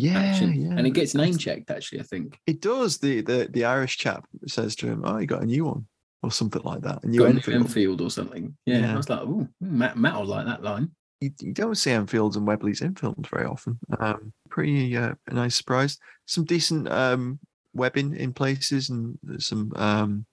[0.00, 1.70] yeah, action, yeah, and it gets name checked.
[1.70, 2.98] Actually, I think It does.
[2.98, 5.86] The the the Irish chap says to him, "Oh, you got a new one."
[6.22, 7.02] Or something like that.
[7.02, 7.62] A new got a new Enfield.
[7.62, 8.54] Enfield or something.
[8.66, 8.92] Yeah, Yeah.
[8.92, 10.90] I was like, oh, Matt, Matt will like that line.
[11.22, 13.78] You, you don't see Enfields and Webleys in films very often.
[13.98, 15.96] Um, pretty uh, a nice surprise.
[16.26, 17.38] Some decent um,
[17.72, 19.72] webbing in places, and some.
[19.76, 20.26] Um,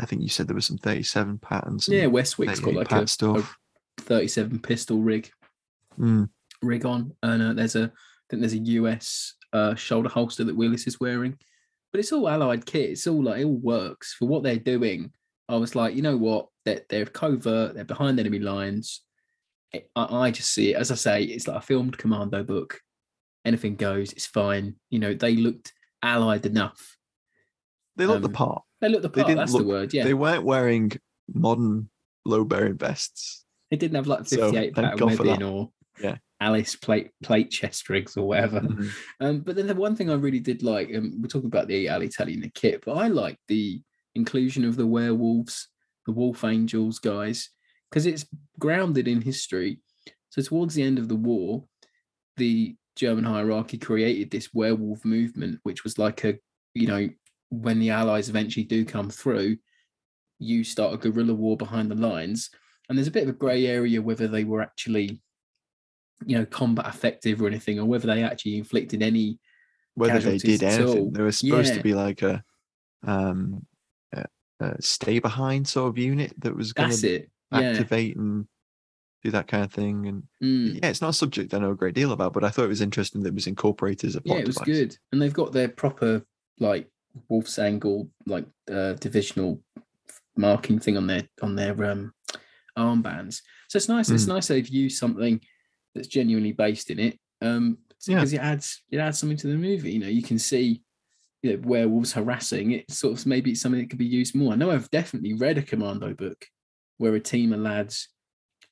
[0.00, 1.88] I think you said there were some 37 patterns.
[1.88, 3.42] Yeah, Westwick's got like a, a
[4.00, 5.30] 37 pistol rig
[5.98, 6.28] Mm,
[6.60, 7.92] rig on, and uh, there's a
[8.26, 11.38] I think there's a US uh, shoulder holster that Willis is wearing,
[11.92, 12.90] but it's all allied kit.
[12.90, 15.12] It's all like it all works for what they're doing.
[15.48, 16.48] I was like, you know what?
[16.64, 17.74] They're, they're covert.
[17.74, 19.02] They're behind enemy lines.
[19.72, 21.22] It- I, I just see it as I say.
[21.22, 22.80] It's like a filmed commando book.
[23.44, 24.12] Anything goes.
[24.12, 24.74] It's fine.
[24.90, 26.96] You know, they looked allied enough.
[27.94, 28.62] They look the Um, part.
[28.80, 29.36] They looked the part.
[29.36, 29.94] That's look- the word.
[29.94, 30.90] Yeah, They weren't wearing
[31.32, 31.88] modern
[32.24, 33.44] low bearing vests.
[33.70, 35.70] They didn't have like So, 58 thank pattern webbing or
[36.02, 36.16] Yeah.
[36.40, 38.60] Alice plate plate chest rigs or whatever.
[38.60, 38.90] Mhm.
[39.20, 41.88] Um, but then the one thing I really did like, um, we're talking about the
[41.88, 43.82] Ali Tally in the kit, but I like the
[44.14, 45.68] inclusion of the werewolves,
[46.06, 47.50] the Wolfsangels guys,
[47.90, 48.26] because it's
[48.58, 49.80] grounded in history.
[50.30, 51.64] So towards the end of the war,
[52.36, 56.38] the German hierarchy created this werewolf movement, which was like a,
[56.74, 57.08] you know,
[57.50, 59.56] when the Allies eventually do come through,
[60.38, 62.50] you start a guerrilla war behind the lines.
[62.88, 65.22] And there's a bit of a grey area whether they were actually,
[66.24, 69.38] you know, combat effective or anything, or whether they actually inflicted any
[69.94, 71.10] Whether they did at anything, all.
[71.10, 71.76] they were supposed Yeah.
[71.76, 72.42] to be like a,
[73.02, 73.66] um,
[74.12, 74.24] a,
[74.60, 77.30] a stay behind sort of unit that was going to it.
[77.52, 77.60] Yeah.
[77.60, 78.46] activate and
[79.22, 80.06] do that kind of thing.
[80.06, 80.74] And Mm.
[80.82, 82.68] yeah, it's not a subject I know a great deal about, but I thought it
[82.68, 84.66] was interesting that it was incorporated as a plot Yeah, it was device.
[84.66, 84.98] good.
[85.12, 86.22] And they've got their proper
[86.58, 86.88] like
[87.30, 89.62] Wolfsangel, like uh divisional
[90.36, 92.12] marking thing on their on their um
[92.76, 93.40] armbands.
[93.68, 94.10] So it's nice.
[94.10, 94.28] It's Mm.
[94.28, 95.40] nice they've used something
[95.96, 97.18] that's genuinely based in it.
[97.42, 98.16] Um Yeah.
[98.16, 99.92] because it adds it adds something to the movie.
[99.92, 100.82] You know, you can see
[101.42, 102.72] you know, werewolves harassing.
[102.72, 104.52] It sort of maybe it's something that could be used more.
[104.52, 106.44] I know I've definitely read a commando book
[106.98, 108.08] where a team of lads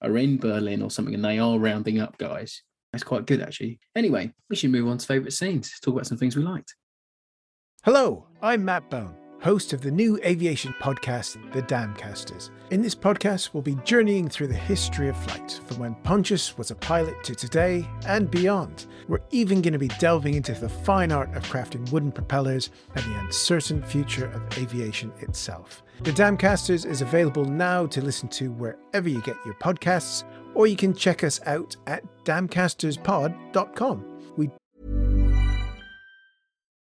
[0.03, 2.63] are in Berlin or something and they are rounding up guys.
[2.93, 3.81] That's quite good actually.
[3.95, 5.79] Anyway, we should move on to favourite scenes.
[5.81, 6.75] Talk about some things we liked.
[7.85, 12.49] Hello, I'm Matt Bone, host of the new aviation podcast, The Damcasters.
[12.71, 16.71] In this podcast, we'll be journeying through the history of flight, from when Pontius was
[16.71, 18.87] a pilot to today and beyond.
[19.07, 23.05] We're even going to be delving into the fine art of crafting wooden propellers and
[23.05, 25.83] the uncertain future of aviation itself.
[26.05, 30.77] The Damcasters is available now to listen to wherever you get your podcasts, or you
[30.77, 34.14] can check us out at damcasterspod.com.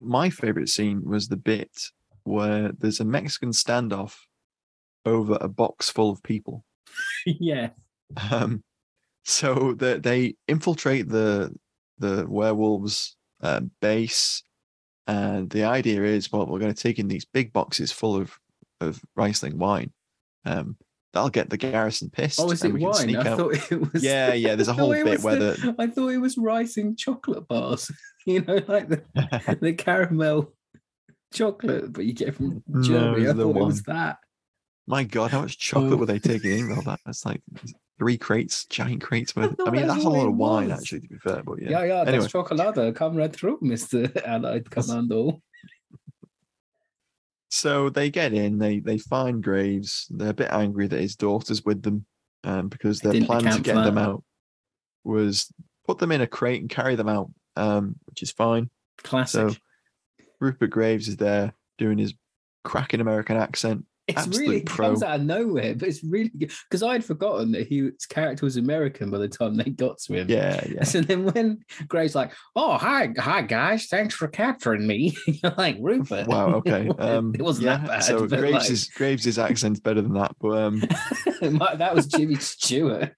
[0.00, 1.70] My favorite scene was the bit
[2.24, 4.14] where there's a Mexican standoff
[5.04, 6.64] over a box full of people.
[7.26, 7.70] yeah.
[8.30, 8.62] Um,
[9.24, 11.54] so that they infiltrate the
[11.98, 14.42] the werewolves uh, base,
[15.06, 18.38] and the idea is, well, we're going to take in these big boxes full of
[18.80, 19.92] of Riesling wine.
[20.44, 20.76] Um,
[21.12, 22.40] that'll get the garrison pissed.
[22.40, 23.16] Oh, is it wine?
[23.16, 23.38] I out.
[23.38, 24.02] thought it was.
[24.02, 27.90] Yeah, yeah, there's a whole bit where the- I thought it was Riesen chocolate bars.
[28.26, 29.02] You know, like the
[29.62, 30.52] the caramel
[31.32, 33.26] chocolate, but you get from No, Germany.
[33.28, 34.18] I the thought it was that.
[34.86, 35.96] My God, how much chocolate Oh.
[35.96, 36.18] were they oh.
[36.18, 36.68] taking in?
[36.68, 37.40] Well, that- that's like
[37.98, 39.52] three crates, giant crates worth.
[39.52, 40.80] I thought mean, that's that's a lot of wine, was.
[40.80, 41.00] actually.
[41.00, 41.70] To be fair, but yeah.
[41.70, 42.94] Yeah, yeah, Anyway, that's chocolate.
[42.94, 45.40] Come right through, Mister Allied Commando.
[47.50, 48.58] So they get in.
[48.58, 50.06] They they find Graves.
[50.10, 52.06] They're a bit angry that his daughter's with them,
[52.44, 54.22] um, because their plan to get them out
[55.04, 55.52] was
[55.86, 58.70] put them in a crate and carry them out, um, which is fine.
[59.02, 59.50] Classic.
[59.50, 59.56] So
[60.40, 62.14] Rupert Graves is there doing his
[62.64, 63.84] cracking American accent.
[64.10, 67.04] It's absolute really it comes out of nowhere, but it's really good because I had
[67.04, 70.28] forgotten that he, his character was American by the time they got to him.
[70.28, 70.84] Yeah, yeah.
[70.84, 75.76] So then when Graves like, "Oh hi, hi guys, thanks for capturing me," you're like
[75.80, 76.26] Rupert.
[76.26, 76.54] Wow.
[76.54, 76.90] Okay.
[77.00, 78.00] Um, it wasn't yeah, that bad.
[78.00, 80.80] So Graves' like- is Graves' accent's better than that, but um,
[81.40, 83.14] that was Jimmy Stewart.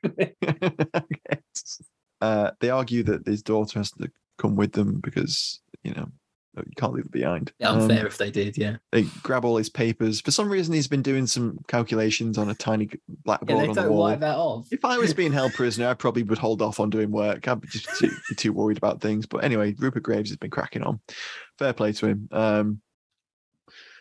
[2.21, 6.07] uh, they argue that his daughter has to come with them because you know
[6.57, 7.53] you can't leave it behind.
[7.59, 8.77] Yeah, unfair Um, if they did, yeah.
[8.91, 10.21] they grab all his papers.
[10.21, 13.75] For some reason, he's been doing some calculations on a tiny Yeah, blackboard they on
[13.75, 14.01] the wall.
[14.03, 14.69] wipe that off.
[14.71, 17.49] If I was being held prisoner, I probably would hold off on doing work.
[17.49, 19.25] I'd be just too, be too worried about things.
[19.27, 21.01] But anyway, Rupert Graves has been cracking on.
[21.59, 22.29] Fair play to him.
[22.33, 22.81] Um,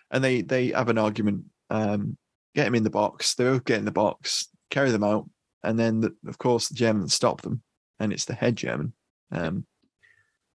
[0.10, 1.46] and they they have an argument.
[1.70, 2.18] Um,
[2.54, 3.34] get him in the box.
[3.36, 5.30] They both get in the box, carry them out,
[5.64, 7.62] and then the, of course the Germans stop them,
[8.00, 8.92] and it's the head German.
[9.32, 9.66] Um,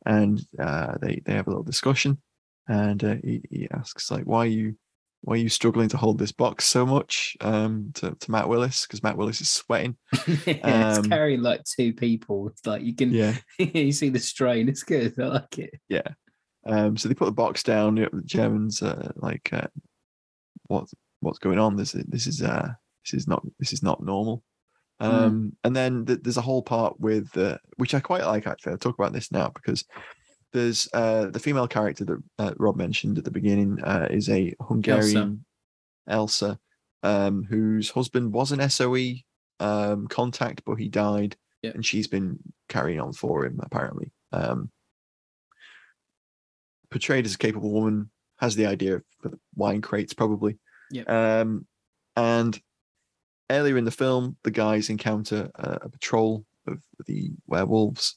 [0.06, 2.20] and uh, they they have a little discussion,
[2.68, 4.76] and uh, he, he asks like, "Why are you
[5.22, 8.86] why are you struggling to hold this box so much?" Um, to, to Matt Willis
[8.86, 9.96] because Matt Willis is sweating.
[10.26, 12.48] yeah, it's Um, carrying like two people.
[12.48, 13.36] It's like you can Yeah.
[13.58, 14.68] you see the strain.
[14.68, 15.18] It's good.
[15.20, 15.74] I like it.
[15.88, 16.08] Yeah.
[16.66, 17.96] Um, so they put the box down.
[17.96, 19.66] you know, The Germans uh, like, uh,
[20.66, 20.88] what
[21.20, 21.76] what's going on?
[21.76, 22.68] This is this is uh
[23.04, 24.42] this is not this is not normal.
[25.02, 28.72] Um, and then th- there's a whole part with uh, which I quite like actually.
[28.72, 29.84] I'll talk about this now because
[30.52, 34.54] there's uh the female character that uh, Rob mentioned at the beginning uh, is a
[34.60, 35.44] Hungarian
[36.06, 36.58] Elsa,
[37.02, 39.14] um, whose husband was an SOE
[39.60, 41.72] um contact, but he died, Yeah.
[41.74, 42.38] and she's been
[42.68, 44.12] carrying on for him apparently.
[44.32, 44.70] Um,
[46.90, 50.58] portrayed as a capable woman, has the idea for the wine crates probably.
[50.90, 51.08] Yep.
[51.08, 51.66] Um,
[52.16, 52.60] and
[53.50, 58.16] earlier in the film, the guys encounter a, a patrol of the werewolves,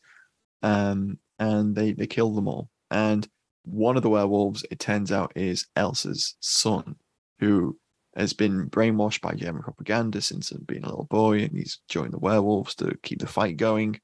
[0.61, 2.69] um, and they they kill them all.
[2.91, 3.27] And
[3.63, 6.95] one of the werewolves, it turns out, is Elsa's son,
[7.39, 7.77] who
[8.15, 12.19] has been brainwashed by German propaganda since being a little boy, and he's joined the
[12.19, 13.99] werewolves to keep the fight going.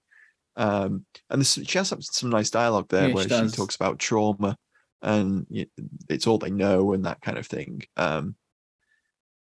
[0.58, 3.76] Um, and this, she has some, some nice dialogue there Yeah, where she she, talks
[3.76, 4.58] about trauma
[5.02, 5.46] and
[6.10, 7.84] it's all they know and that kind of thing.
[7.98, 8.36] Um,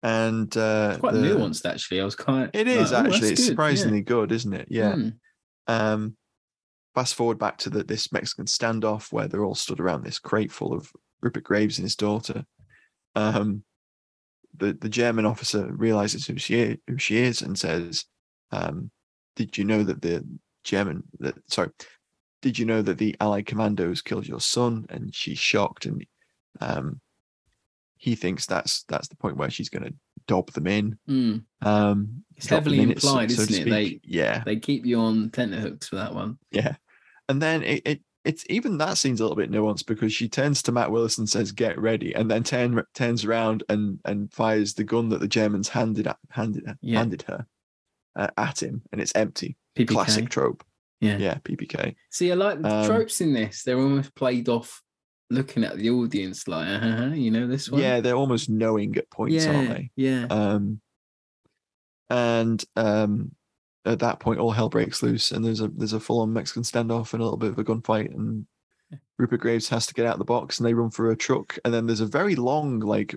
[0.03, 2.01] and uh, It's quite the- nuanced actually.
[2.01, 3.31] I was quite It is like, oh, actually.
[3.31, 4.69] It's good, surprisingly good, isn't it?
[4.71, 4.95] Yeah.
[4.95, 5.09] Hmm.
[5.67, 6.17] Um,
[6.95, 10.51] fast forward back to the, this Mexican standoff where they're all stood around this crate
[10.53, 12.45] full of Rupert Graves and his daughter.
[13.15, 13.65] Um,
[14.57, 18.05] the the German officer realizes who she is, who she is and says,
[18.51, 18.91] um,
[19.37, 20.25] "Did you know that the
[20.65, 21.71] German that sorry,
[22.43, 26.05] did you know that the Allied commandos killed your son?" And she's shocked, and
[26.61, 27.01] um,
[27.99, 29.95] he thinks that's that's the point where she's going to
[30.27, 30.99] dob them in.
[31.07, 31.37] Hmm.
[31.63, 33.71] Um, It's heavily in implied, so isn't it?
[33.71, 36.39] They yeah, they keep you on tenterhooks for that one.
[36.51, 36.77] yeah.
[37.29, 40.63] And then it, it it's even that scene's a little bit nuanced because she turns
[40.63, 44.75] to Matt Willis and says, "Get ready," and then turn, turns around and and fires
[44.75, 46.99] the gun that the Germans handed at, handed Yeah.
[46.99, 47.47] handed her
[48.17, 49.57] uh, at him, and it's empty.
[49.77, 49.89] PPK.
[49.89, 50.65] Classic trope.
[51.01, 51.17] Yeah.
[51.19, 51.95] Yeah, PPK.
[52.11, 53.63] See, I like the Um, tropes in this.
[53.63, 54.83] They're almost played off,
[55.31, 57.81] looking at the audience like, uh-huh, you know this one.
[57.81, 59.91] Yeah, they're almost knowing at points, aren't they?
[59.97, 60.27] yeah.
[60.31, 60.81] Um,
[62.11, 63.33] and um,
[63.85, 66.63] at that point, all hell breaks loose, and there's a there's a full on Mexican
[66.63, 68.47] standoff and a little bit of a gunfight, and
[69.19, 71.59] Rupert Graves has to get out of the box, and they run for a truck,
[71.65, 73.15] and then there's a very long like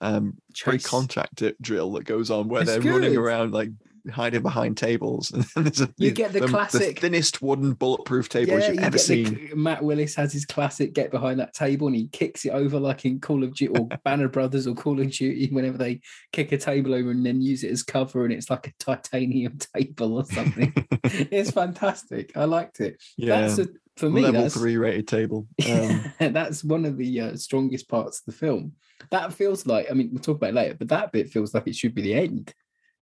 [0.00, 0.90] um break Chase.
[0.90, 3.70] contact drill that goes on where It's they're running around like
[4.10, 8.28] hiding behind tables, and then there's a You get the the classic- thinnest wooden bulletproof
[8.28, 9.50] tables you've you ever get the- seen.
[9.54, 13.04] Matt Willis has his classic get behind that table and he kicks it over like
[13.04, 16.00] in Call of Duty or Band of Brothers or Call of Duty whenever they
[16.32, 19.58] kick a table over and then use it as cover and it's like a titanium
[19.76, 20.72] table or something.
[21.04, 22.36] it's fantastic.
[22.36, 23.00] I liked it.
[23.16, 25.46] Yeah, That's a, for me, level three rated table.
[25.70, 28.72] Um, that's one of the uh, strongest parts of the film.
[29.10, 31.66] That feels like, I mean, we'll talk about it later, but that bit feels like
[31.66, 32.54] it should be the end.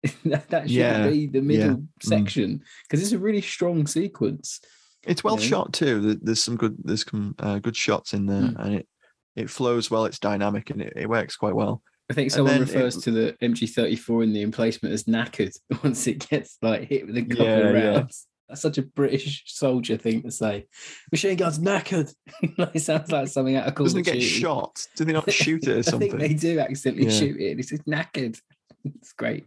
[0.24, 1.86] that that shouldn't Yeah, be the middle mm.
[2.02, 4.60] section because it's a really strong sequence.
[5.04, 5.42] It's well know?
[5.42, 6.14] shot too.
[6.22, 8.64] There's some good there's some uh, good shots in there, Mm.
[8.64, 8.88] and it
[9.36, 10.04] it flows well.
[10.06, 11.82] It's dynamic and it, it works quite well.
[12.10, 16.28] I think someone refers it- to the MG34 in the emplacement as knackered once it
[16.28, 17.88] gets like hit with a couple Yeah, of yeah.
[17.90, 18.26] rounds.
[18.48, 20.66] That's such a British soldier thing to say.
[21.12, 22.12] Machine gun's knackered.
[22.42, 24.88] it sounds like something out of Call Doesn't it get shot?
[24.96, 27.18] Do they not shoot it or I think they do accidentally Yeah.
[27.18, 27.60] shoot it.
[27.60, 28.40] It's knackered.
[28.84, 29.46] It's great.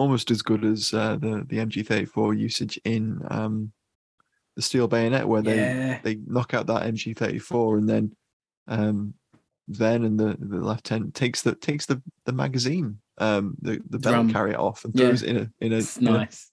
[0.00, 3.70] Almost as good as uh, the the MG34 usage in um,
[4.56, 6.00] the Steel Bayonet, where they Yeah.
[6.02, 8.16] they knock out that MG34 and then
[8.66, 9.14] um,
[9.68, 14.14] then and the the lieutenant takes the takes the the magazine um the the belt
[14.14, 14.32] Drum.
[14.32, 15.08] carrier off and Yeah.
[15.08, 16.50] throws it in a in a, It's in a- nice.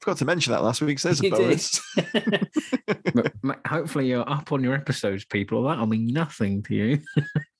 [0.00, 0.98] forgot to mention that last week.
[0.98, 1.80] So there's a You bonus.
[3.66, 5.62] Hopefully you're up on your episodes, people.
[5.62, 7.00] That'll mean nothing to you.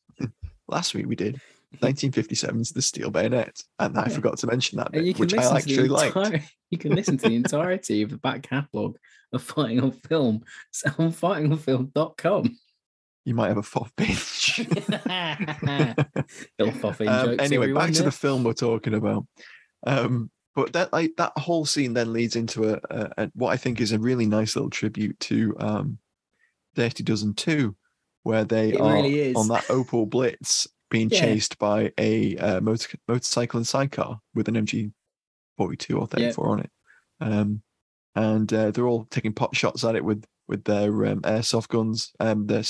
[0.69, 1.41] last week we did
[1.81, 4.15] 1957's The Steel Bayonet, and I Yeah.
[4.15, 6.45] forgot to mention that bit, which I actually the liked.
[6.71, 8.99] You can listen to the entirety of the back catalogue
[9.33, 12.57] of Fighting on Film so on fightingonfilm.com.
[13.25, 14.67] You might have a foff binge.
[16.59, 17.43] Bill Foffin Um, jokes.
[17.45, 19.27] anyway, back to the film we're talking about.
[19.87, 23.57] Um, but that like that whole scene then leads into a, a, a what I
[23.57, 25.99] think is a really nice little tribute to um,
[26.75, 27.75] Dirty Dozen Two,
[28.23, 31.21] where they It are really on that Opel Blitz being Yeah.
[31.23, 34.93] chased by a uh, motor, motorcycle and sidecar with an MG
[35.57, 36.71] forty two or thirty four on it,
[37.21, 37.63] um,
[38.15, 42.13] and uh, they're all taking pot shots at it with with their um, airsoft guns.
[42.21, 42.63] Um, their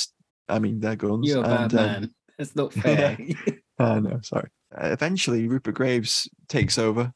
[0.48, 1.28] I mean their guns.
[1.28, 2.14] You're a bad and, um, man.
[2.38, 3.18] That's not fair.
[3.78, 4.48] uh, no, sorry.
[4.74, 7.12] Uh, eventually, Rupert Graves takes over,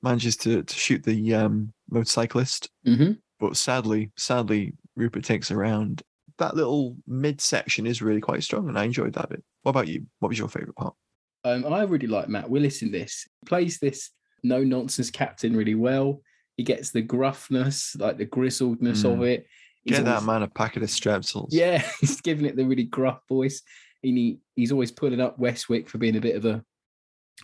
[0.00, 6.02] manages to, to shoot the um, motorcyclist, hmm but sadly, sadly, Rupert takes around.
[6.38, 9.42] That little midsection is really quite strong, and I enjoyed that bit.
[9.62, 10.06] What about you?
[10.20, 10.94] What was your favorite part?
[11.44, 13.26] Um, I really like Matt Willis in this.
[13.40, 14.10] He plays this
[14.42, 16.22] no nonsense captain really well.
[16.56, 19.28] He gets the gruffness, like the grizzledness of Mm.
[19.28, 19.46] it.
[19.84, 21.48] He's Get that man a packet of strepsils.
[21.50, 23.62] Yeah, he's giving it the really gruff voice.
[24.04, 26.62] And he, he's always pulling up Westwick for being a bit of a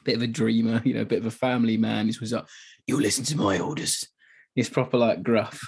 [0.04, 2.07] bit of a dreamer, you know, a bit of a family man.
[2.07, 2.46] He's always like,
[2.87, 4.07] you listen to my orders.
[4.55, 5.61] He's proper like gruff.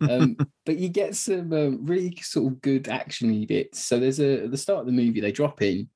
[0.00, 3.84] Um, but you get some um, really sort of good actiony bits.
[3.84, 5.88] So there's a at the start of the movie, they drop in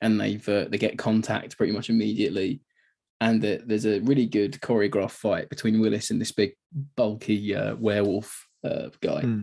[0.00, 2.60] and they've uh, they get contact pretty much immediately.
[3.20, 6.52] And the, there's a really good choreographed fight between Willis and this big
[6.96, 9.40] bulky uh, werewolf uh, guy Hmm.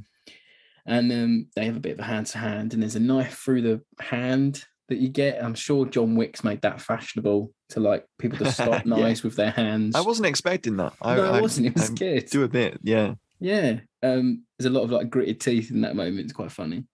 [0.86, 3.38] and um, they have a bit of a hand to hand, and there's a knife
[3.38, 5.44] through the hand that you get.
[5.44, 8.96] I'm sure John Wick's made that fashionable to like people to stop Yeah.
[8.96, 9.96] knives with their hands.
[9.96, 10.94] I wasn't expecting that.
[11.02, 11.68] I, no, I wasn't.
[11.68, 12.26] It was I good.
[12.26, 13.14] Do admit, yeah.
[13.40, 13.80] Yeah.
[14.04, 16.20] Um, there's a lot of like gritted teeth in that moment.
[16.22, 16.86] It's quite funny.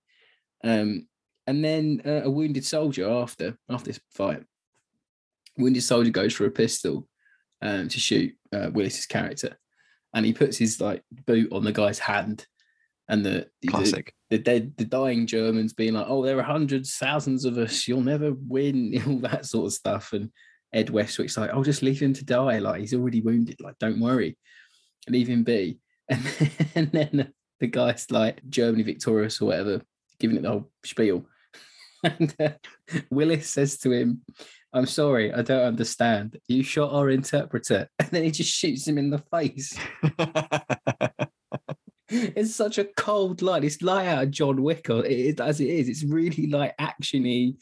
[0.63, 1.07] Um,
[1.47, 4.43] and then uh, a wounded soldier after after this fight,
[5.57, 7.07] wounded soldier goes for a pistol
[7.61, 9.57] um, to shoot uh, Willis's character,
[10.13, 12.45] and he puts his like boot on the guy's hand,
[13.09, 14.13] and the the- Classic.
[14.29, 17.87] the dead, the dying Germans being like, "Oh, there are hundreds, thousands of us.
[17.87, 20.13] You'll never win." All that sort of stuff.
[20.13, 20.31] And
[20.73, 22.59] Ed Westwick's like, "Oh, just leave him to die.
[22.59, 23.57] Like he's already wounded.
[23.61, 24.37] Like don't worry,
[25.09, 29.81] leave him be." And then, and then the guy's like Germany victorious or whatever,
[30.19, 31.25] giving it the whole spiel.
[32.03, 32.49] And uh,
[33.09, 34.21] Willis says to him,
[34.71, 36.37] "I'm sorry, I don't understand.
[36.47, 39.75] You shot our interpreter," and then he just shoots him in the face.
[42.09, 43.63] It's such a cold line.
[43.63, 45.89] It's like out of John Wick, or it is as it is.
[45.89, 47.55] It's really like actiony,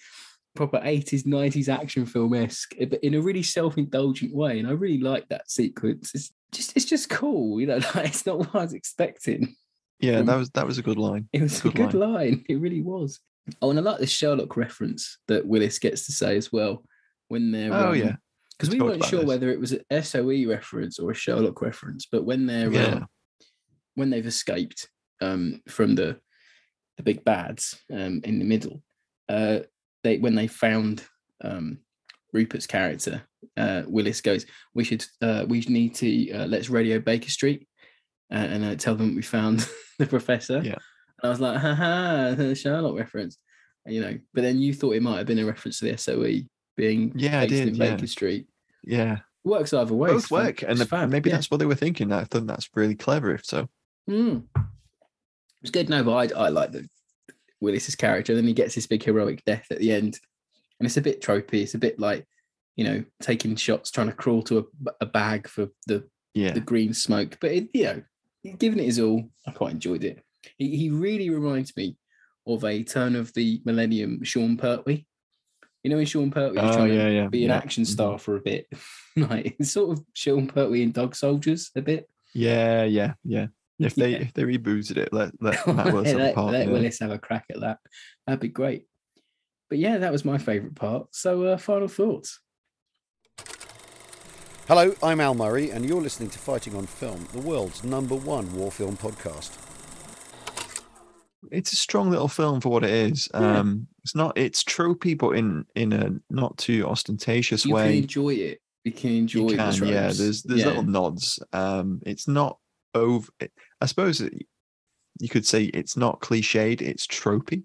[0.56, 4.60] proper 80s, 90s action film esque, eh, but in a really self indulgent way.
[4.60, 6.12] And I really like that sequence.
[6.14, 7.80] It's just it's just cool, you know.
[7.96, 9.56] Like it's not what I was expecting.
[10.00, 11.28] yeah, From- that was that was a good line.
[11.34, 12.14] It was a Good good line.
[12.14, 12.46] line.
[12.50, 13.20] It really was.
[13.62, 16.84] Oh, and I like the Sherlock reference that Willis gets to say as well
[17.28, 17.74] when they're.
[17.74, 18.16] Oh, um, yeah.
[18.58, 19.28] Because We we weren't sure this.
[19.28, 22.86] whether it was an SOE reference or a Sherlock reference, but when they're Yeah.
[22.94, 23.08] um,
[23.96, 24.90] when they've escaped
[25.22, 26.20] um, from the
[26.98, 28.84] the big bads um, in the middle,
[29.30, 29.60] uh,
[30.04, 31.04] they when they found
[31.44, 31.80] um,
[32.34, 33.24] Rupert's character,
[33.58, 37.68] uh, Willis goes, "We should uh, we need to uh, let's radio Baker Street
[38.32, 39.68] uh, and uh, tell them we found
[40.00, 40.78] the professor." Yeah.
[41.22, 43.38] And I was like, "Ha ha, the Sherlock reference,"
[43.86, 44.18] you know.
[44.34, 47.42] But then you thought it might have been a reference to the SOE being Yeah,
[47.42, 47.92] I based in yeah.
[47.96, 48.48] Baker Street.
[48.84, 49.20] Yeah.
[49.44, 50.10] Works either way.
[50.10, 50.62] Both work.
[50.62, 51.36] And the- maybe yeah.
[51.36, 52.12] that's what they were thinking.
[52.12, 53.68] I thought that's really clever if so.
[54.10, 54.44] Mm.
[55.62, 55.90] It's good.
[55.90, 56.88] No, but I, I like the
[57.62, 58.36] Willis's character.
[58.36, 60.20] Then he gets this big heroic death at the end,
[60.80, 61.62] and it's a bit tropey.
[61.62, 62.26] It's a bit like
[62.76, 66.52] you know taking shots, trying to crawl to a, a bag for the Yeah.
[66.52, 67.38] the green smoke.
[67.40, 68.02] But it, you know,
[68.58, 70.24] given it is all, I quite enjoyed it.
[70.58, 71.96] He, he really reminds me
[72.46, 75.06] of a turn of the millennium Sean Pertwee.
[75.84, 77.58] You know, when Sean Pertwee was Oh, trying yeah, to yeah, be an yeah.
[77.58, 77.88] action Mhm.
[77.88, 78.68] star for a bit,
[79.16, 82.10] like it's sort of Sean Pertwee and Dog Soldiers a bit.
[82.34, 83.48] Yeah, yeah, yeah.
[83.86, 84.18] If they Yeah.
[84.18, 86.52] if they rebooted it, let let Matt Willis have a let, part.
[86.54, 86.74] let yeah.
[86.74, 87.80] Willis have a crack at that.
[88.26, 88.86] That'd be great.
[89.70, 91.08] But yeah, that was my favourite part.
[91.16, 92.40] So, uh, final thoughts.
[94.68, 98.54] Hello, I'm Al Murray, and you're listening to Fighting on Film, the world's number one
[98.56, 99.52] war film podcast.
[101.52, 103.28] It's a strong little film for what it is.
[103.34, 103.60] Yeah.
[103.60, 104.38] Um, it's not.
[104.38, 107.88] It's tropey, but in in a not too ostentatious You way.
[107.88, 108.60] You can enjoy it.
[108.86, 110.12] You can enjoy you the can, yeah.
[110.14, 110.68] There's there's Yeah.
[110.68, 111.40] little nods.
[111.52, 112.58] Um, it's not
[112.96, 113.28] over.
[113.84, 116.82] I suppose you could say it's not cliched.
[116.82, 117.64] It's tropey,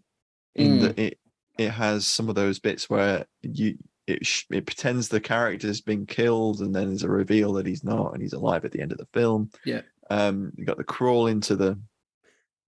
[0.56, 0.80] in Mm.
[0.82, 1.18] that it
[1.56, 6.60] it has some of those bits where you it it pretends the character's been killed,
[6.60, 8.98] and then there's a reveal that he's not, and he's alive at the end of
[8.98, 9.50] the film.
[9.64, 9.82] Yeah.
[10.10, 11.78] Um, you got the crawl into the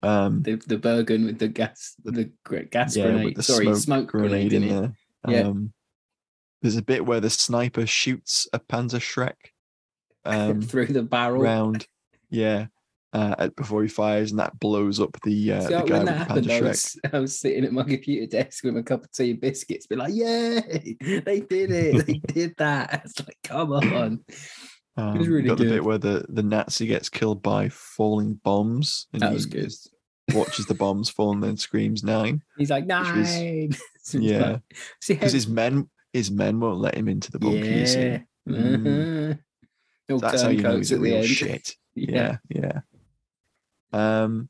[0.03, 3.25] um the the Bergen with the gas the gra- gas yeah, grenade.
[3.27, 4.69] with the Sorry, smoke, smoke, grenade, in it.
[4.71, 4.93] there.
[5.29, 5.41] Yeah.
[5.49, 5.73] Um,
[6.63, 9.35] there's a bit where the sniper shoots a Panzerschreck
[10.25, 11.43] um, through the barrel.
[11.43, 11.87] round,
[12.31, 12.67] yeah,
[13.15, 16.05] uh, at- before he fires, and that blows up the uh, See, the guy when
[16.07, 16.63] with happened, Panzer I Shrek.
[16.69, 19.87] was, I was sitting at my computer desk with a cup of tea and biscuits,
[19.87, 22.07] be like, "Yay, they did it!
[22.07, 24.25] They did that!" It's like, come on.
[24.97, 29.09] Um, was really got the bit where the, the Nazi gets killed by falling bombs,
[29.13, 29.73] and That he was good.
[30.33, 32.43] watches the bombs fall and then screams nine.
[32.59, 33.73] He's like, was- nine.
[34.03, 34.61] So yeah, like-
[35.01, 37.59] see how because his men his men won't let him into the bunker.
[37.65, 38.19] yeah.
[38.49, 39.33] Mm.
[40.09, 40.19] uh-huh.
[40.19, 41.27] That's how you know he's a the real end.
[41.27, 41.73] shit.
[41.97, 42.37] Yeah.
[42.51, 42.81] yeah, yeah.
[43.95, 44.49] Um,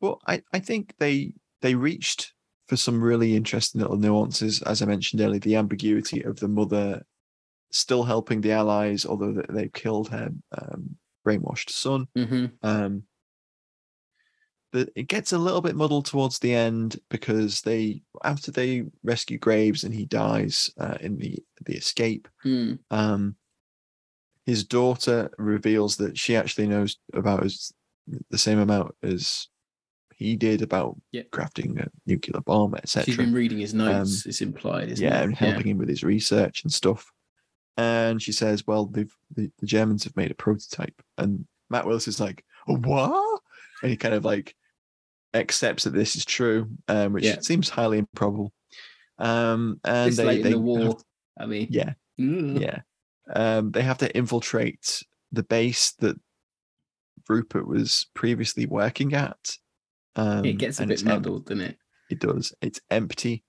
[0.00, 2.32] well, I I think they they reached
[2.68, 7.02] for some really interesting little nuances, as I mentioned earlier, the ambiguity of the mother
[7.70, 10.96] still helping the allies, although they- they've killed her um,
[11.26, 12.06] brainwashed son.
[12.16, 12.52] Mhm.
[12.62, 13.02] Um,
[14.72, 19.38] the, it gets a little bit muddled towards the end because they after they rescue
[19.38, 22.28] Graves and he dies uh, in the the escape.
[22.44, 22.78] Mm.
[22.90, 23.36] Um,
[24.44, 27.72] his daughter reveals that she actually knows about as
[28.30, 29.48] the same amount as
[30.16, 31.22] he did about Yeah.
[31.32, 33.16] crafting a nuclear bomb, She's etc.
[33.24, 34.24] been reading his notes.
[34.24, 35.24] Um, it's implied, isn't yeah, it?
[35.24, 37.10] and helping him with his research and stuff.
[37.76, 42.08] And she says, "Well, they've the, the Germans have made a prototype." And Matt Willis
[42.08, 43.40] is like, "What?"
[43.82, 44.54] And he kind of like
[45.34, 47.40] accepts that this is true, um, which Yeah.
[47.40, 48.52] seems highly improbable.
[49.18, 50.96] Um, and This they, late they in the war.
[51.38, 52.58] I mean, yeah, mm.
[52.58, 52.80] yeah.
[53.34, 55.02] Um, they have to infiltrate
[55.32, 56.16] the base that
[57.28, 59.56] Rupert was previously working at.
[60.14, 61.76] Um, it gets a bit muddled, doesn't it?
[62.10, 62.54] it does.
[62.60, 63.44] It's empty.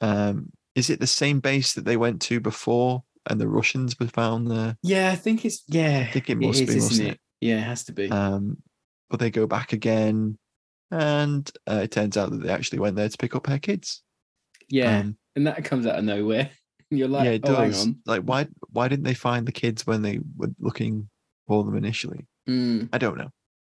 [0.00, 4.06] Um, is it the same base that they went to before and the Russians were
[4.06, 4.76] found there?
[4.82, 6.06] Yeah, I think it's yeah.
[6.08, 7.20] I think it must be, isn't mustn't it?
[7.40, 8.10] Yeah, it has to be.
[8.10, 8.58] Um,
[9.10, 10.38] but they go back again,
[10.90, 14.02] and uh, it turns out that they actually went there to pick up her kids.
[14.68, 16.50] yeah, um, and that comes out of nowhere.
[16.90, 17.86] You're like, yeah, it oh, does.
[17.86, 17.98] on.
[18.06, 18.46] Like, why?
[18.70, 21.08] Why didn't they find the kids when they were looking
[21.46, 22.26] for them initially?
[22.48, 22.88] Mm.
[22.92, 23.28] I don't know.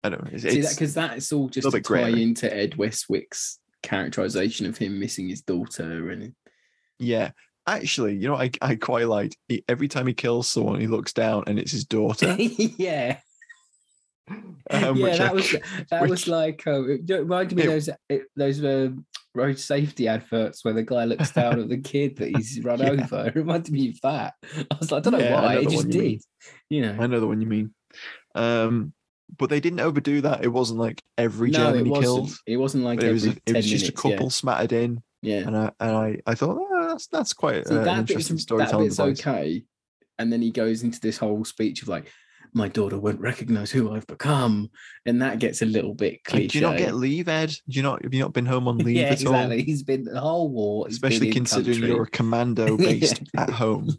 [0.05, 0.31] I don't know.
[0.33, 2.23] It's, See that because that's all just to tie grey.
[2.23, 6.35] into Ed Westwick's characterization of him missing his daughter, and
[6.99, 7.31] Yeah.
[7.67, 11.13] Actually, you know, I I quite liked he, every time he kills someone, he looks
[11.13, 12.35] down and it's his daughter.
[12.39, 13.19] yeah,
[14.71, 15.57] um, yeah, which I that was
[15.91, 19.05] that which- was like um, it reminded me It- of those it, those um,
[19.35, 22.91] road safety adverts where the guy looks down at the kid that he's run Yeah.
[23.05, 23.27] over.
[23.29, 24.35] It reminded me of that.
[24.71, 26.11] I was like, I don't know Yeah, why, it just you mean.
[26.13, 26.23] did.
[26.71, 27.75] You know, I know the one you mean.
[28.39, 28.93] Um,
[29.37, 30.43] but they didn't overdo that.
[30.43, 32.31] It wasn't like every no, German he killed.
[32.47, 35.41] It wasn't like it was a, it 10 was just a couple smattered in, Yeah,
[35.41, 35.47] yeah.
[35.47, 38.37] and I and I, I thought oh, that's that's quite See, uh, an that interesting
[38.37, 39.65] that storytelling bit's okay.
[40.19, 42.11] And then he goes into this whole speech of like,
[42.53, 44.71] my daughter won't recognize who I've become.
[45.07, 46.45] And that gets a little bit cliche.
[46.45, 47.51] Like, do you not get leave, Ed?
[47.51, 49.59] Do you not have you not been home on leave yeah, at exactly.
[49.59, 49.65] all?
[49.65, 50.87] He's been the whole war.
[50.89, 53.91] Especially considering you're a commando based at home.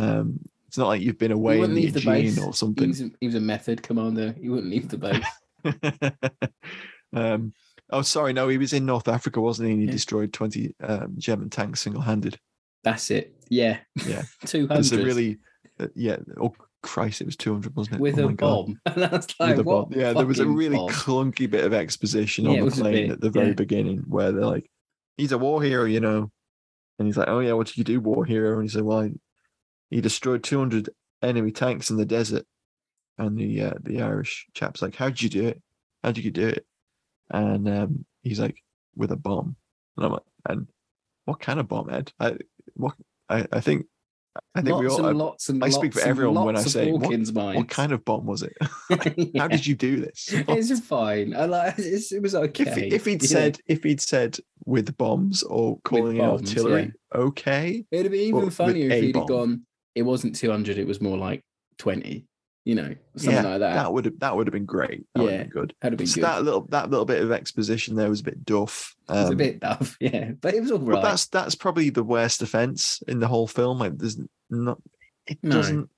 [0.00, 0.38] Um,
[0.68, 2.38] it's not like you've been away in the the Aegean base.
[2.38, 2.88] or He something.
[2.88, 4.34] was, a, he was a method commander.
[4.40, 5.24] He wouldn't leave the base.
[7.14, 7.52] um,
[7.90, 9.72] oh, sorry, no, he was in North Africa, wasn't he?
[9.72, 9.92] And he Yeah.
[9.92, 12.38] destroyed twenty um, German tanks single handed.
[12.84, 13.34] That's it.
[13.48, 13.78] Yeah.
[14.06, 14.22] Yeah.
[14.46, 15.38] 200 It's a really,
[15.80, 16.16] uh, yeah.
[16.40, 18.00] Oh Christ, it was two hundred, wasn't it?
[18.00, 18.78] with oh a bomb.
[18.86, 19.98] And was like, With a what bomb.
[20.00, 20.90] Yeah, there was a really bomb?
[20.90, 23.52] clunky bit of exposition Yeah, on the plane bit, at the very yeah.
[23.54, 24.70] beginning where they're like,
[25.16, 26.30] "He's a war hero," you know,
[26.98, 29.00] and he's like, "Oh yeah, what did you do, war hero?" And he said, "Well,
[29.00, 29.12] I-
[29.90, 30.90] he destroyed two hundred
[31.22, 32.46] enemy tanks in the desert."
[33.16, 35.62] And the uh, the Irish chap's like, "How did you do it?
[36.02, 36.66] How did you do it?"
[37.30, 38.62] And um, he's like,
[38.96, 39.56] "With a bomb."
[39.96, 40.68] And I'm like, "And
[41.24, 42.12] what kind of bomb, Ed?
[42.20, 42.36] I
[42.74, 42.94] what
[43.28, 43.86] I, I think."
[44.54, 44.98] I think lots we all.
[44.98, 48.04] and I, lots and I speak for everyone when I say, what, what kind of
[48.04, 48.56] bomb was it?
[49.16, 49.42] Yeah.
[49.42, 50.32] How did you do this?
[50.48, 51.34] It's fine.
[51.34, 51.74] I like.
[51.78, 52.64] It's, it was okay.
[52.64, 53.26] if, if he'd know.
[53.26, 57.84] said if he'd said with bombs or calling bombs, artillery, okay.
[57.90, 59.26] it'd be even funnier if he'd bomb.
[59.26, 59.66] gone.
[59.98, 60.78] It wasn't two hundred.
[60.78, 61.42] It was more like
[61.78, 62.24] twenty.
[62.64, 63.74] You know, something yeah, like that.
[63.74, 65.04] that would have that would have been great.
[65.14, 65.74] That would Yeah, have been good.
[65.80, 66.24] That'd have been So good.
[66.24, 68.94] that little that little bit of exposition there was a bit duff.
[69.08, 71.88] it was a Um, bit tough, yeah, but it was all But that's that's probably
[71.90, 73.78] the worst offense in the whole film.
[73.78, 74.18] Like there's
[74.50, 74.82] not
[75.26, 75.56] it No.
[75.56, 75.88] doesn't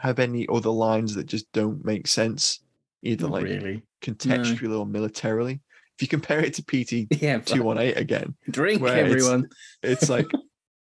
[0.00, 2.60] have any other lines that just don't make sense,
[3.04, 3.82] either Not like really.
[4.02, 5.60] contextually or militarily.
[5.96, 9.48] If you compare it to PT Yeah, two one eight again, Drink, where it's- everyone.
[9.80, 10.26] it's like,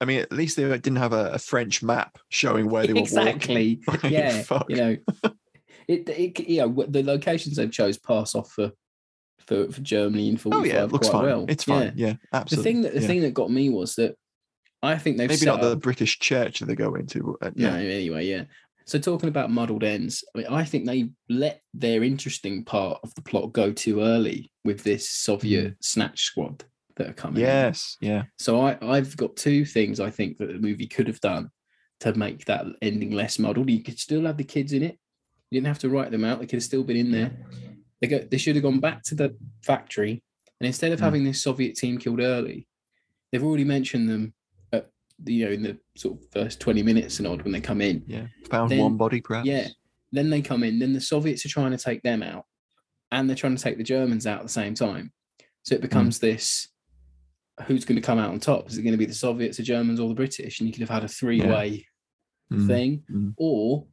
[0.01, 3.01] I mean, at least they didn't have a, a French map showing where they were
[3.01, 3.81] exactly.
[3.87, 4.11] walking.
[4.13, 4.97] Yeah, you know,
[5.89, 8.73] it, it you know the locations they've chose pass off for
[9.47, 11.27] for, for Germany in forty Oh yeah, it looks quite fine.
[11.27, 11.47] well.
[11.49, 11.93] It's fine.
[11.97, 12.73] Yeah, The absolutely.
[12.73, 13.07] thing that the yeah.
[13.07, 14.15] thing that got me was that
[14.83, 17.37] I think they've maybe not the British church that they go into.
[17.43, 18.45] Uh, No, yeah, anyway, yeah.
[18.87, 23.15] So talking about muddled ends, I mean, I think they let their interesting part of
[23.15, 26.65] the plot go too early with this Soviet snatch squad
[26.99, 27.43] that are coming.
[27.43, 27.49] in.
[27.49, 27.53] Mm.
[27.53, 31.21] yes, yeah, So I, I've got two things I think that the movie could have
[31.21, 31.51] done
[32.01, 33.71] to make that ending less muddled.
[33.71, 34.99] You could still have the kids in it.
[35.51, 36.39] You didn't have to write them out.
[36.41, 37.33] They could have still been in there.
[38.01, 38.19] They go.
[38.21, 39.35] They should have gone back to the
[39.65, 40.23] factory,
[40.61, 41.03] and instead of Mm.
[41.05, 42.69] having this Soviet team killed early,
[43.33, 44.35] they've already mentioned them.
[44.73, 44.91] At,
[45.25, 48.05] you know, in the sort of first twenty minutes and odd when they come in.
[48.07, 48.27] yeah.
[48.51, 49.49] Found Then- one body, perhaps.
[49.49, 49.69] Yeah.
[50.13, 50.79] Then they come in.
[50.79, 52.45] Then the Soviets are trying to take them out,
[53.11, 55.13] and they're trying to take the Germans out at the same time.
[55.65, 55.79] So Hmm.
[55.79, 56.69] it becomes this:
[57.67, 58.69] who's going to come out on top?
[58.69, 60.61] Is it going to be the Soviets, the Germans, or the British?
[60.61, 61.85] And you could have had a three-way
[62.53, 63.35] Mm, thing, mm.
[63.37, 63.85] or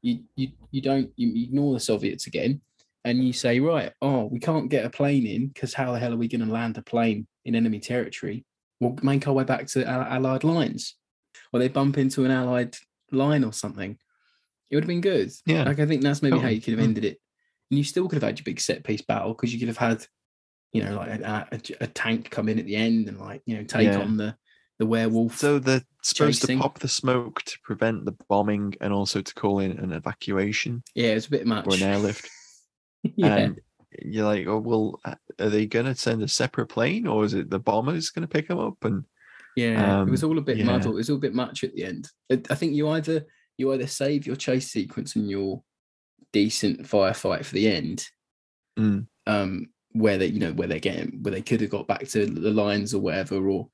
[0.00, 2.60] you you you don't you ignore the Soviets again,
[3.04, 6.12] and you say, right, oh, we can't get a plane in because how the hell
[6.12, 8.44] are we going to land a plane in enemy territory?
[8.78, 10.94] We'll make our way back to Al- Allied lines,
[11.52, 12.76] or they bump into an Allied
[13.10, 13.98] line or something.
[14.70, 15.32] It would have been good.
[15.44, 15.64] Yeah.
[15.64, 17.18] like I think that's maybe how you could have ended it,
[17.70, 19.76] and you still could have had your big set piece battle because you could have
[19.76, 20.06] had,
[20.74, 23.56] you know, like a, a, a tank come in at the end and like you
[23.56, 24.00] know take Yeah.
[24.00, 24.36] on the
[24.78, 25.38] the werewolf.
[25.38, 26.58] So they're supposed chasing.
[26.58, 30.82] to pop the smoke to prevent the bombing and also to call in an evacuation
[30.94, 31.66] yeah, it's a bit much.
[31.66, 32.28] or an airlift.
[33.02, 33.36] yeah.
[33.36, 33.60] And
[34.02, 37.34] you're like, oh well, uh, are they going to send a separate plane or is
[37.34, 38.84] it the bombers going to pick them up?
[38.84, 39.04] And
[39.54, 40.64] Yeah, it was Um, all a bit yeah.
[40.64, 40.94] muddled.
[40.96, 42.10] It was all a bit much at the end.
[42.32, 43.24] I I think you either
[43.56, 45.62] you either save your chase sequence and your
[46.32, 48.04] decent firefight for the end,
[48.76, 49.06] Mm.
[49.28, 52.26] um, where they you know where they're getting where they could have got back to
[52.26, 53.68] the lines or whatever, or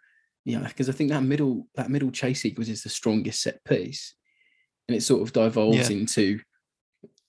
[0.45, 3.63] you know, because I think that middle that middle chase sequence is the strongest set
[3.65, 4.15] piece,
[4.89, 5.97] and it sort of devolves Yeah.
[5.97, 6.41] into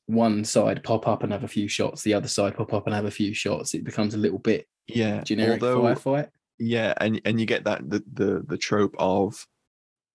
[0.08, 2.94] one side pop up and have a few shots, the other side pop up and
[2.96, 3.74] have a few shots.
[3.74, 6.30] It becomes a little bit yeah, generic although firefight.
[6.60, 9.46] yeah, and and you get that the the, the trope of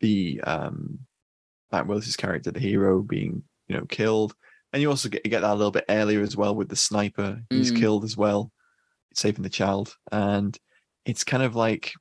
[0.01, 0.99] the um
[1.73, 4.35] Matt Willis's character, the hero, being you know killed,
[4.73, 6.77] and you also get you get that a little bit earlier as well with the
[6.77, 7.41] sniper.
[7.51, 7.79] He's Mm.
[7.79, 8.53] killed as well,
[9.17, 10.57] saving the child, and
[11.05, 11.93] it's kind of like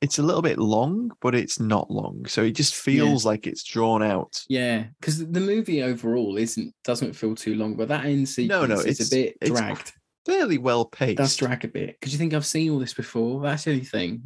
[0.00, 3.62] it's a little bit long, but it's not long, so it just feels like it's
[3.64, 4.42] drawn out.
[4.48, 8.74] Yeah, because the movie overall isn't doesn't feel too long, but that end sequence No,
[8.74, 9.92] no, is it's a bit dragged.
[10.24, 11.18] fairly well paced.
[11.18, 13.42] Does drag a bit because you think I've seen all this before.
[13.42, 14.22] That's the only thing.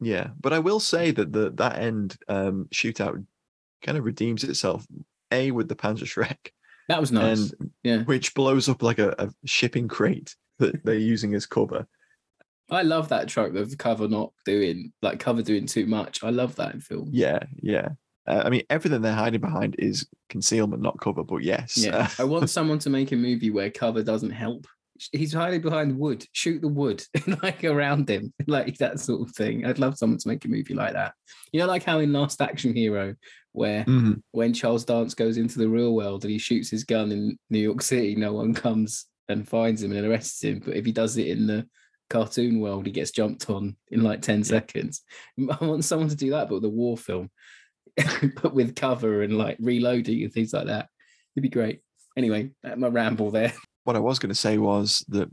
[0.00, 3.24] Yeah, but I will say that the that end um, shootout
[3.84, 4.84] kind of redeems itself.
[5.30, 6.36] A with the Panzerschreck,
[6.88, 7.52] That was nice.
[7.52, 11.86] and yeah, which blows up like a, a shipping crate that they're using as cover.
[12.70, 16.24] I love that trope of cover not doing like cover doing too much.
[16.24, 17.10] I love that in film.
[17.12, 17.90] Yeah, yeah.
[18.26, 21.24] Uh, I mean, everything they're hiding behind is concealment, not cover.
[21.24, 24.66] But yes, Yeah, I want someone to make a movie where cover doesn't help.
[25.12, 26.24] He's hiding behind wood.
[26.32, 27.04] Shoot the wood
[27.42, 29.66] like around him, like that sort of thing.
[29.66, 31.12] I'd love someone to make a movie like that.
[31.52, 33.14] You know, like how in Last Action Hero,
[33.52, 34.22] where mhm.
[34.30, 37.58] when Charles Dance goes into the real world and he shoots his gun in New
[37.58, 40.62] York City, no one comes and finds him and arrests him.
[40.64, 41.66] But if he does it in the
[42.10, 45.02] cartoon world, he gets jumped on in like 10 seconds.
[45.60, 47.30] I want someone to do that, but with a war film,
[48.42, 50.88] but with cover and like reloading and things like that.
[51.34, 51.80] It'd be great.
[52.16, 53.52] Anyway, my ramble there.
[53.84, 55.30] what I was going to say was that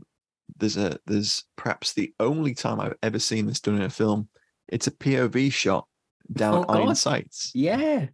[0.56, 4.28] there's a there's perhaps the only time I've ever seen this done in a film.
[4.68, 5.86] It's a POV shot
[6.32, 7.52] down Oh, iron sights.
[7.54, 8.06] Yeah,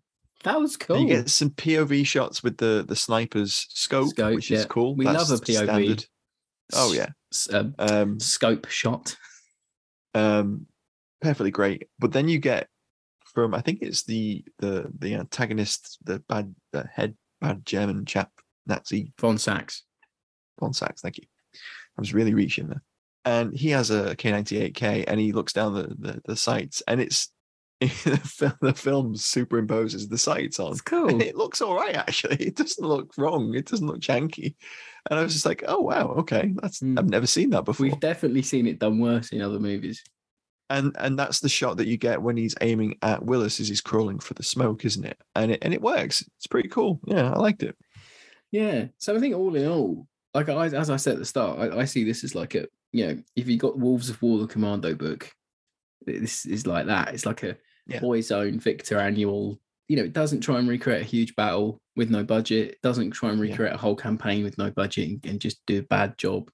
[0.45, 0.97] that was cool.
[0.97, 4.95] And You get some POV shots with the the sniper's scope, Scope, which is cool.
[4.97, 5.64] We That's love a POV.
[5.64, 6.05] standard.
[6.74, 9.16] Oh yeah, S- um, um, scope shot.
[10.14, 10.66] um,
[11.20, 11.89] perfectly great.
[11.99, 12.68] But then you get
[13.34, 18.30] from I think it's the the the antagonist, the bad the head bad German chap,
[18.66, 19.84] Nazi Von Sachs.
[20.61, 21.01] Von Sachs.
[21.03, 21.24] Thank you.
[21.55, 22.82] I was really reaching there.
[23.24, 27.30] And he has a K98K, and he looks down the the, the sights, and it's
[28.05, 30.72] the fil- the film superimposes the sights on.
[30.72, 31.09] It's cool.
[31.09, 32.37] And it looks all right, actually.
[32.37, 33.55] It doesn't look wrong.
[33.55, 34.57] It doesn't look janky.
[35.11, 36.99] And I was just like, oh wow, okay, that's Mm.
[36.99, 37.85] I've never seen that before.
[37.85, 40.03] We've definitely seen it done worse in other movies.
[40.70, 43.81] and and that's the shot that you get when he's aiming at Willis as he's
[43.81, 45.18] crawling for the smoke, isn't it?
[45.35, 46.22] And it and it works.
[46.37, 47.01] It's pretty cool.
[47.07, 47.76] Yeah, I liked it.
[48.51, 48.87] Yeah.
[48.99, 51.81] So I think all in all, like I, as I said at the start, I,
[51.81, 54.47] I see this as like a, you know, if you got Wolves of War, the
[54.47, 55.31] Commando book,
[56.07, 57.14] this is like that.
[57.14, 57.57] It's like a
[57.89, 58.01] Yeah.
[58.01, 59.61] boys' own Victor annual
[59.91, 62.72] you know, it doesn't try and recreate a huge battle with no budget.
[62.72, 63.51] It doesn't try and Yeah.
[63.53, 66.51] recreate a whole campaign with no budget and, and just do a bad job.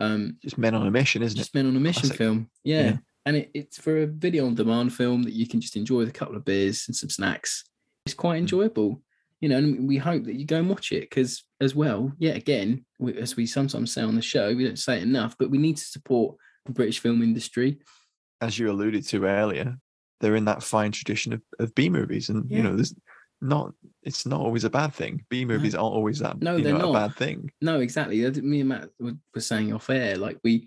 [0.00, 1.52] Um, Just men on a mission, isn't just it?
[1.52, 2.16] Just men on a mission Classic.
[2.16, 2.50] film.
[2.64, 2.82] Yeah.
[2.84, 2.96] Yeah.
[3.26, 6.08] And it, it's for a video on demand film that you can just enjoy with
[6.08, 7.64] a couple of beers and some snacks.
[8.06, 8.40] It's quite Mm.
[8.40, 9.02] enjoyable,
[9.42, 12.36] you know, and we hope that you go and watch it because, as well, yet
[12.38, 15.50] again, we, as we sometimes say on the show, we don't say it enough, but
[15.50, 17.78] we need to support the British film industry.
[18.40, 19.76] As you alluded to earlier,
[20.24, 22.56] they're in that fine tradition of, of B movies, and Yeah.
[22.56, 22.94] you know, there's
[23.42, 23.72] not.
[24.02, 25.22] It's not always a bad thing.
[25.28, 26.40] B movies aren't always that.
[26.40, 27.04] No, they're know, not.
[27.04, 27.50] a bad thing.
[27.60, 28.18] No, exactly.
[28.40, 30.66] Me and Matt were saying off air, like we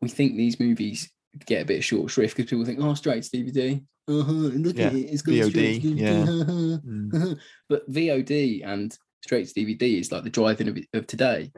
[0.00, 1.10] we think these movies
[1.46, 3.80] get a bit of short shrift because people think, oh, straight to DVD.
[4.08, 6.00] Uh-huh, look Yeah, at it, it's going straight to VOD, DVD.
[6.00, 6.22] yeah.
[6.22, 7.14] uh-huh, Mm.
[7.14, 7.34] uh-huh."
[7.68, 11.52] but VOD and straight to DVD is like the driving of, of today.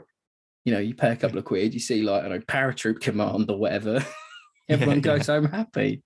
[0.64, 3.00] You know, you pay a couple of quid, you see like I don't know, Paratroop
[3.00, 4.04] Command or whatever.
[4.68, 6.02] Everyone Yeah, goes home happy.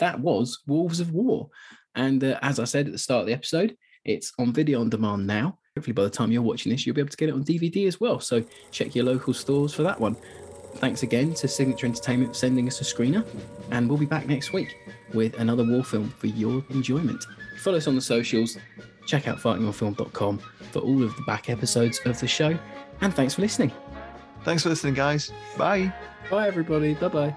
[0.00, 1.48] That was Wolves of War,
[1.94, 4.90] and uh, as I said at the start of the episode, it's on video on
[4.90, 5.58] demand now.
[5.76, 7.86] Hopefully, by the time you're watching this, you'll be able to get it on DVD
[7.86, 8.18] as well.
[8.18, 8.42] So
[8.72, 10.16] check your local stores for that one.
[10.76, 13.26] Thanks again to Signature Entertainment for sending us a screener,
[13.70, 14.74] and we'll be back next week
[15.12, 17.24] with another war film for your enjoyment.
[17.58, 18.56] Follow us on the socials,
[19.06, 20.38] check out fightingonfilm.com
[20.72, 22.58] for all of the back episodes of the show,
[23.00, 23.70] and thanks for listening.
[24.44, 25.30] Thanks for listening, guys.
[25.58, 25.92] Bye.
[26.30, 26.94] Bye, everybody.
[26.94, 27.36] Bye bye.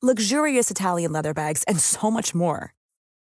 [0.00, 2.72] luxurious Italian leather bags, and so much more.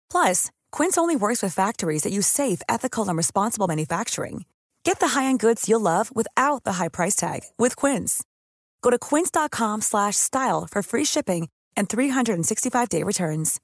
[0.09, 4.45] Plus, Quince only works with factories that use safe, ethical, and responsible manufacturing.
[4.83, 8.23] Get the high-end goods you'll love without the high price tag with Quince.
[8.81, 13.59] Go to quince.com/style for free shipping and 365-day returns.